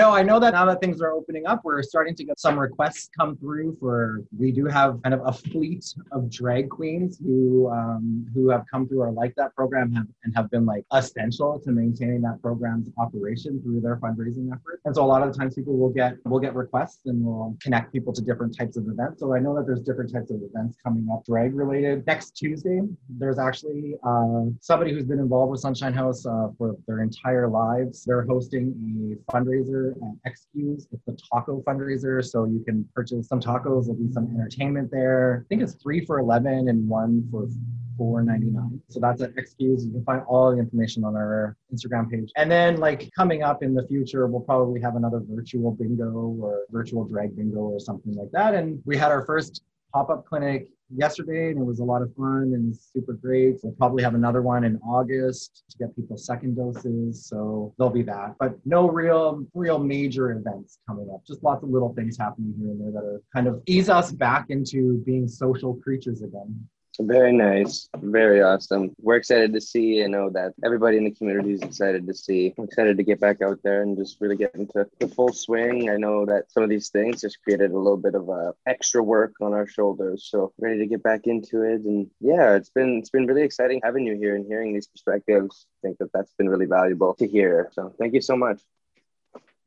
No, 0.00 0.12
I 0.12 0.22
know 0.22 0.40
that 0.40 0.54
now 0.54 0.64
that 0.64 0.80
things 0.80 1.02
are 1.02 1.12
opening 1.12 1.44
up, 1.44 1.60
we're 1.62 1.82
starting 1.82 2.14
to 2.14 2.24
get 2.24 2.40
some 2.40 2.58
requests 2.58 3.10
come 3.18 3.36
through 3.36 3.76
for. 3.78 4.22
We 4.34 4.50
do 4.50 4.64
have 4.64 4.98
kind 5.02 5.12
of 5.12 5.20
a 5.26 5.30
fleet 5.30 5.84
of 6.10 6.30
drag 6.30 6.70
queens 6.70 7.18
who 7.22 7.68
um, 7.70 8.26
who 8.32 8.48
have 8.48 8.64
come 8.72 8.88
through 8.88 9.02
our 9.02 9.12
like 9.12 9.34
that 9.34 9.54
program 9.54 9.92
have, 9.92 10.06
and 10.24 10.34
have 10.34 10.50
been 10.50 10.64
like 10.64 10.86
essential 10.90 11.60
to 11.64 11.70
maintaining 11.70 12.22
that 12.22 12.40
program's 12.40 12.88
operation 12.96 13.60
through 13.62 13.82
their 13.82 13.96
fundraising 13.96 14.50
efforts. 14.50 14.80
And 14.86 14.94
so 14.94 15.04
a 15.04 15.08
lot 15.12 15.22
of 15.22 15.34
the 15.34 15.38
times 15.38 15.54
people 15.54 15.76
will 15.76 15.90
get 15.90 16.14
will 16.24 16.40
get 16.40 16.54
requests 16.54 17.04
and 17.04 17.22
we'll 17.22 17.54
connect 17.60 17.92
people 17.92 18.14
to 18.14 18.22
different 18.22 18.56
types 18.56 18.78
of 18.78 18.88
events. 18.88 19.20
So 19.20 19.34
I 19.34 19.38
know 19.38 19.54
that 19.56 19.66
there's 19.66 19.82
different 19.82 20.10
types 20.10 20.30
of 20.30 20.40
events 20.42 20.78
coming 20.82 21.08
up 21.12 21.26
drag 21.26 21.54
related. 21.54 22.06
Next 22.06 22.30
Tuesday, 22.30 22.80
there's 23.18 23.38
actually 23.38 23.96
uh, 24.02 24.44
somebody 24.62 24.94
who's 24.94 25.04
been 25.04 25.18
involved 25.18 25.50
with 25.50 25.60
Sunshine 25.60 25.92
House 25.92 26.24
uh, 26.24 26.48
for 26.56 26.74
their 26.86 27.02
entire 27.02 27.48
lives. 27.48 28.02
They're 28.02 28.24
hosting 28.24 29.20
a 29.28 29.30
fundraiser 29.30 29.89
at 29.90 30.32
XQ's. 30.32 30.88
It's 30.92 31.04
the 31.06 31.18
taco 31.32 31.62
fundraiser, 31.66 32.24
so 32.24 32.44
you 32.44 32.62
can 32.64 32.88
purchase 32.94 33.28
some 33.28 33.40
tacos. 33.40 33.86
There'll 33.86 33.94
be 33.94 34.12
some 34.12 34.28
entertainment 34.34 34.90
there. 34.90 35.44
I 35.44 35.48
think 35.48 35.62
it's 35.62 35.74
three 35.74 36.04
for 36.04 36.18
eleven 36.18 36.68
and 36.68 36.88
one 36.88 37.26
for 37.30 37.48
four 37.96 38.22
ninety 38.22 38.46
nine. 38.46 38.80
So 38.88 39.00
that's 39.00 39.20
at 39.22 39.34
XQ's. 39.34 39.84
You 39.86 39.92
can 39.92 40.04
find 40.04 40.22
all 40.28 40.52
the 40.52 40.58
information 40.58 41.04
on 41.04 41.16
our 41.16 41.56
Instagram 41.74 42.10
page. 42.10 42.30
And 42.36 42.50
then 42.50 42.78
like 42.78 43.10
coming 43.16 43.42
up 43.42 43.62
in 43.62 43.74
the 43.74 43.86
future, 43.86 44.26
we'll 44.26 44.40
probably 44.40 44.80
have 44.80 44.96
another 44.96 45.20
virtual 45.28 45.72
bingo 45.72 46.10
or 46.10 46.64
virtual 46.70 47.04
drag 47.04 47.36
bingo 47.36 47.60
or 47.60 47.80
something 47.80 48.14
like 48.14 48.30
that. 48.32 48.54
And 48.54 48.80
we 48.84 48.96
had 48.96 49.10
our 49.10 49.24
first 49.24 49.62
pop-up 49.92 50.26
clinic 50.26 50.68
yesterday 50.94 51.50
and 51.50 51.60
it 51.60 51.64
was 51.64 51.78
a 51.78 51.84
lot 51.84 52.02
of 52.02 52.14
fun 52.14 52.52
and 52.54 52.74
super 52.76 53.12
great. 53.12 53.56
We'll 53.62 53.72
probably 53.74 54.02
have 54.02 54.14
another 54.14 54.42
one 54.42 54.64
in 54.64 54.76
August 54.78 55.62
to 55.70 55.78
get 55.78 55.94
people 55.94 56.16
second 56.16 56.56
doses. 56.56 57.26
So 57.26 57.74
there'll 57.78 57.92
be 57.92 58.02
that. 58.02 58.34
But 58.38 58.58
no 58.64 58.88
real, 58.88 59.44
real 59.54 59.78
major 59.78 60.32
events 60.32 60.78
coming 60.86 61.08
up. 61.12 61.24
Just 61.26 61.42
lots 61.42 61.62
of 61.62 61.70
little 61.70 61.94
things 61.94 62.16
happening 62.18 62.54
here 62.58 62.70
and 62.70 62.80
there 62.80 62.90
that 62.90 63.06
are 63.06 63.22
kind 63.34 63.46
of 63.46 63.62
ease 63.66 63.88
us 63.88 64.10
back 64.12 64.46
into 64.48 64.98
being 65.06 65.28
social 65.28 65.74
creatures 65.74 66.22
again. 66.22 66.68
Very 66.98 67.32
nice. 67.32 67.88
Very 67.96 68.42
awesome. 68.42 68.94
We're 69.00 69.16
excited 69.16 69.52
to 69.54 69.60
see. 69.60 70.02
I 70.02 70.06
know 70.06 70.28
that 70.30 70.52
everybody 70.64 70.96
in 70.96 71.04
the 71.04 71.12
community 71.12 71.52
is 71.52 71.62
excited 71.62 72.06
to 72.06 72.14
see. 72.14 72.52
I'm 72.58 72.64
excited 72.64 72.96
to 72.96 73.04
get 73.04 73.20
back 73.20 73.40
out 73.42 73.60
there 73.62 73.82
and 73.82 73.96
just 73.96 74.20
really 74.20 74.36
get 74.36 74.54
into 74.54 74.86
the 74.98 75.08
full 75.08 75.32
swing. 75.32 75.88
I 75.88 75.96
know 75.96 76.26
that 76.26 76.50
some 76.50 76.62
of 76.62 76.68
these 76.68 76.88
things 76.88 77.20
just 77.20 77.42
created 77.42 77.70
a 77.70 77.78
little 77.78 77.96
bit 77.96 78.14
of 78.14 78.28
uh, 78.28 78.52
extra 78.66 79.02
work 79.02 79.34
on 79.40 79.52
our 79.52 79.66
shoulders. 79.66 80.28
So 80.30 80.52
ready 80.58 80.78
to 80.78 80.86
get 80.86 81.02
back 81.02 81.26
into 81.26 81.62
it. 81.62 81.82
And 81.82 82.10
yeah, 82.20 82.54
it's 82.54 82.70
been 82.70 82.98
it's 82.98 83.10
been 83.10 83.26
really 83.26 83.42
exciting 83.42 83.80
having 83.84 84.04
you 84.04 84.16
here 84.16 84.34
and 84.34 84.44
hearing 84.46 84.74
these 84.74 84.88
perspectives. 84.88 85.66
I 85.82 85.88
think 85.88 85.98
that 85.98 86.12
that's 86.12 86.34
been 86.34 86.48
really 86.48 86.66
valuable 86.66 87.14
to 87.14 87.26
hear. 87.26 87.70
So 87.72 87.94
thank 87.98 88.14
you 88.14 88.20
so 88.20 88.36
much. 88.36 88.60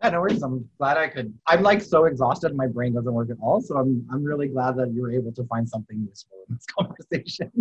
Yeah, 0.04 0.10
no 0.10 0.22
worries. 0.22 0.44
I'm 0.44 0.68
glad 0.78 0.98
I 0.98 1.08
could. 1.08 1.34
I'm 1.48 1.62
like 1.62 1.82
so 1.82 2.06
exhausted, 2.06 2.54
my 2.56 2.68
brain 2.68 2.94
doesn't 2.94 3.13
work 3.13 3.30
at 3.30 3.38
all. 3.42 3.62
So 3.62 3.78
I'm 3.78 4.06
I'm 4.12 4.24
really 4.24 4.50
glad 4.50 4.76
that 4.78 4.92
you 4.94 5.02
were 5.02 5.12
able 5.12 5.32
to 5.32 5.46
find 5.46 5.68
something 5.68 6.06
useful 6.10 6.39
in 6.50 6.56
this 6.56 6.66
conversation. 6.78 7.52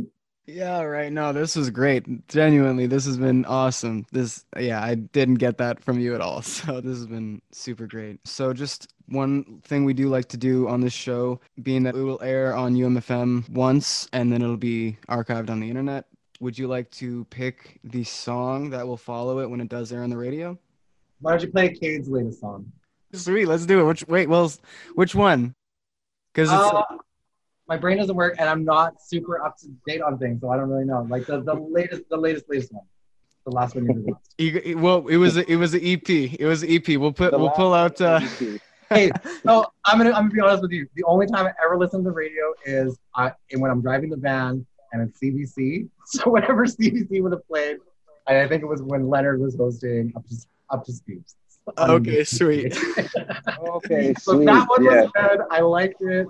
Yeah, 0.47 0.83
right. 0.83 1.13
No, 1.13 1.33
this 1.33 1.55
was 1.55 1.71
great. 1.71 2.27
Genuinely, 2.27 2.87
this 2.87 3.07
has 3.07 3.17
been 3.17 3.45
awesome. 3.45 4.05
This, 4.11 4.45
yeah, 4.59 4.83
I 4.83 4.97
didn't 4.97 5.37
get 5.37 5.57
that 5.59 5.85
from 5.85 6.01
you 6.01 6.17
at 6.17 6.21
all. 6.21 6.43
So 6.63 6.81
this 6.81 6.99
has 6.99 7.07
been 7.07 7.41
super 7.53 7.87
great. 7.87 8.19
So 8.27 8.53
just 8.53 8.93
one 9.07 9.61
thing 9.63 9.85
we 9.85 9.95
do 9.95 10.09
like 10.09 10.29
to 10.31 10.37
do 10.37 10.67
on 10.69 10.81
this 10.81 10.93
show, 10.93 11.41
being 11.63 11.85
that 11.85 11.95
it 11.95 12.03
will 12.03 12.21
air 12.23 12.57
on 12.57 12.75
UMFM 12.75 13.51
once 13.51 14.09
and 14.13 14.33
then 14.33 14.43
it'll 14.43 14.57
be 14.57 14.99
archived 15.09 15.49
on 15.49 15.61
the 15.61 15.69
internet. 15.69 16.07
Would 16.41 16.59
you 16.59 16.67
like 16.67 16.91
to 16.93 17.25
pick 17.27 17.79
the 17.85 18.03
song 18.03 18.71
that 18.71 18.85
will 18.85 18.97
follow 18.97 19.39
it 19.39 19.49
when 19.49 19.61
it 19.61 19.69
does 19.69 19.93
air 19.93 20.03
on 20.03 20.11
the 20.11 20.17
radio? 20.17 20.59
Why 21.23 21.33
don't 21.33 21.43
you 21.43 21.51
play 21.51 21.73
Cade's 21.73 22.09
latest 22.09 22.41
song? 22.41 22.71
Sweet, 23.15 23.47
let's 23.47 23.65
do 23.65 23.81
it. 23.81 23.85
Which 23.85 24.07
wait, 24.09 24.29
well, 24.29 24.53
which 24.95 25.15
one? 25.15 25.55
Because 26.33 26.51
uh, 26.51 26.83
my 27.69 27.77
brain 27.77 27.99
doesn't 27.99 28.17
work, 28.17 28.35
and 28.39 28.49
I'm 28.49 28.65
not 28.65 29.01
super 29.01 29.45
up 29.45 29.57
to 29.59 29.69
date 29.87 30.03
on 30.03 30.19
things, 30.19 30.41
so 30.41 30.51
I 30.51 30.57
don't 30.57 30.69
really 30.69 30.85
know. 30.85 31.07
Like 31.09 31.27
the, 31.27 31.43
the 31.43 31.55
latest, 31.55 32.03
the 32.11 32.17
latest, 32.17 32.47
latest 32.49 32.73
one, 32.73 32.85
the 33.45 33.53
last 33.53 33.75
one 33.75 33.85
you 33.87 34.17
released. 34.39 34.79
well, 34.79 35.07
it 35.07 35.17
was 35.17 35.37
a, 35.37 35.51
it 35.51 35.57
was 35.57 35.75
an 35.75 35.81
EP. 35.85 36.09
It 36.09 36.45
was 36.45 36.63
an 36.63 36.71
EP. 36.71 36.89
We'll 36.89 37.13
put 37.13 37.33
the 37.33 37.39
we'll 37.39 37.51
pull 37.51 37.75
out. 37.75 38.01
Uh... 38.01 38.21
hey, 38.91 39.11
so 39.45 39.67
I'm 39.85 39.99
gonna 39.99 40.11
I'm 40.11 40.29
gonna 40.29 40.35
be 40.35 40.41
honest 40.41 40.63
with 40.63 40.73
you. 40.73 40.89
The 40.97 41.05
only 41.05 41.27
time 41.27 41.47
I 41.47 41.53
ever 41.65 41.79
listen 41.79 42.01
to 42.01 42.05
the 42.05 42.13
radio 42.13 42.53
is 42.65 42.99
I, 43.15 43.33
when 43.55 43.71
I'm 43.71 43.81
driving 43.83 44.11
the 44.11 44.17
van 44.17 44.67
and 44.93 45.03
it's 45.03 45.21
CBC. 45.21 45.89
So 46.05 46.29
whatever 46.29 46.67
CBC 46.67 47.23
would 47.23 47.33
have 47.33 47.47
played, 47.47 47.79
I 48.27 48.47
think 48.47 48.63
it 48.63 48.67
was 48.67 48.83
when 48.83 49.09
Leonard 49.09 49.41
was 49.41 49.57
hosting 49.57 50.13
up 50.15 50.27
to 50.29 50.37
up 50.73 50.85
to 50.87 50.93
speed. 50.93 51.25
Okay, 51.79 52.25
sweet. 52.25 52.77
okay, 53.69 54.15
so 54.19 54.35
sweet. 54.35 54.47
that 54.47 54.69
one 54.69 54.85
was 54.85 55.11
good. 55.15 55.41
I 55.51 55.61
liked 55.61 56.01
it. 56.03 56.27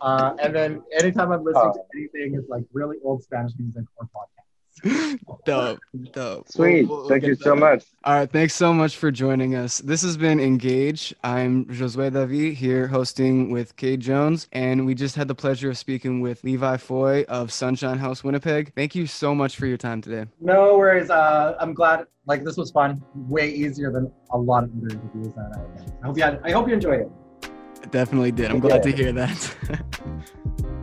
Uh, 0.00 0.34
and 0.42 0.54
then 0.54 0.82
anytime 0.98 1.30
I'm 1.30 1.44
listening 1.44 1.72
oh. 1.72 1.72
to 1.74 1.82
anything, 1.94 2.34
it's 2.34 2.48
like 2.48 2.64
really 2.72 2.96
old 3.04 3.22
Spanish 3.22 3.52
music 3.58 3.84
or 3.96 4.06
podcast. 4.06 4.41
dope, 5.44 5.80
dope. 6.12 6.48
Sweet. 6.48 6.88
We'll, 6.88 6.98
we'll 6.98 7.08
Thank 7.08 7.24
you 7.24 7.34
so 7.34 7.54
much. 7.54 7.84
All 8.04 8.14
right. 8.14 8.30
Thanks 8.30 8.54
so 8.54 8.72
much 8.72 8.96
for 8.96 9.10
joining 9.10 9.54
us. 9.54 9.78
This 9.78 10.02
has 10.02 10.16
been 10.16 10.40
Engage. 10.40 11.14
I'm 11.22 11.66
Josue 11.66 12.12
David 12.12 12.54
here 12.54 12.88
hosting 12.88 13.50
with 13.50 13.76
Cade 13.76 14.00
Jones. 14.00 14.48
And 14.52 14.84
we 14.86 14.94
just 14.94 15.14
had 15.14 15.28
the 15.28 15.34
pleasure 15.34 15.70
of 15.70 15.78
speaking 15.78 16.20
with 16.20 16.42
Levi 16.42 16.76
Foy 16.78 17.24
of 17.28 17.52
Sunshine 17.52 17.98
House 17.98 18.24
Winnipeg. 18.24 18.72
Thank 18.74 18.94
you 18.94 19.06
so 19.06 19.34
much 19.34 19.56
for 19.56 19.66
your 19.66 19.76
time 19.76 20.00
today. 20.00 20.26
No 20.40 20.76
worries. 20.78 21.10
Uh, 21.10 21.56
I'm 21.60 21.74
glad. 21.74 22.06
Like 22.26 22.44
this 22.44 22.56
was 22.56 22.70
fun. 22.70 23.02
Way 23.14 23.50
easier 23.50 23.92
than 23.92 24.10
a 24.30 24.38
lot 24.38 24.64
of 24.64 24.70
other 24.76 24.94
interviews 24.94 25.34
that 25.34 25.52
I, 25.56 26.02
I 26.02 26.06
hope 26.06 26.16
you 26.16 26.22
had, 26.22 26.40
I 26.44 26.50
hope 26.52 26.68
you 26.68 26.74
enjoyed 26.74 27.00
it. 27.00 27.90
definitely 27.90 28.32
did. 28.32 28.50
I'm 28.50 28.60
glad 28.60 28.82
to 28.84 28.92
hear 28.92 29.12
that. 29.12 29.56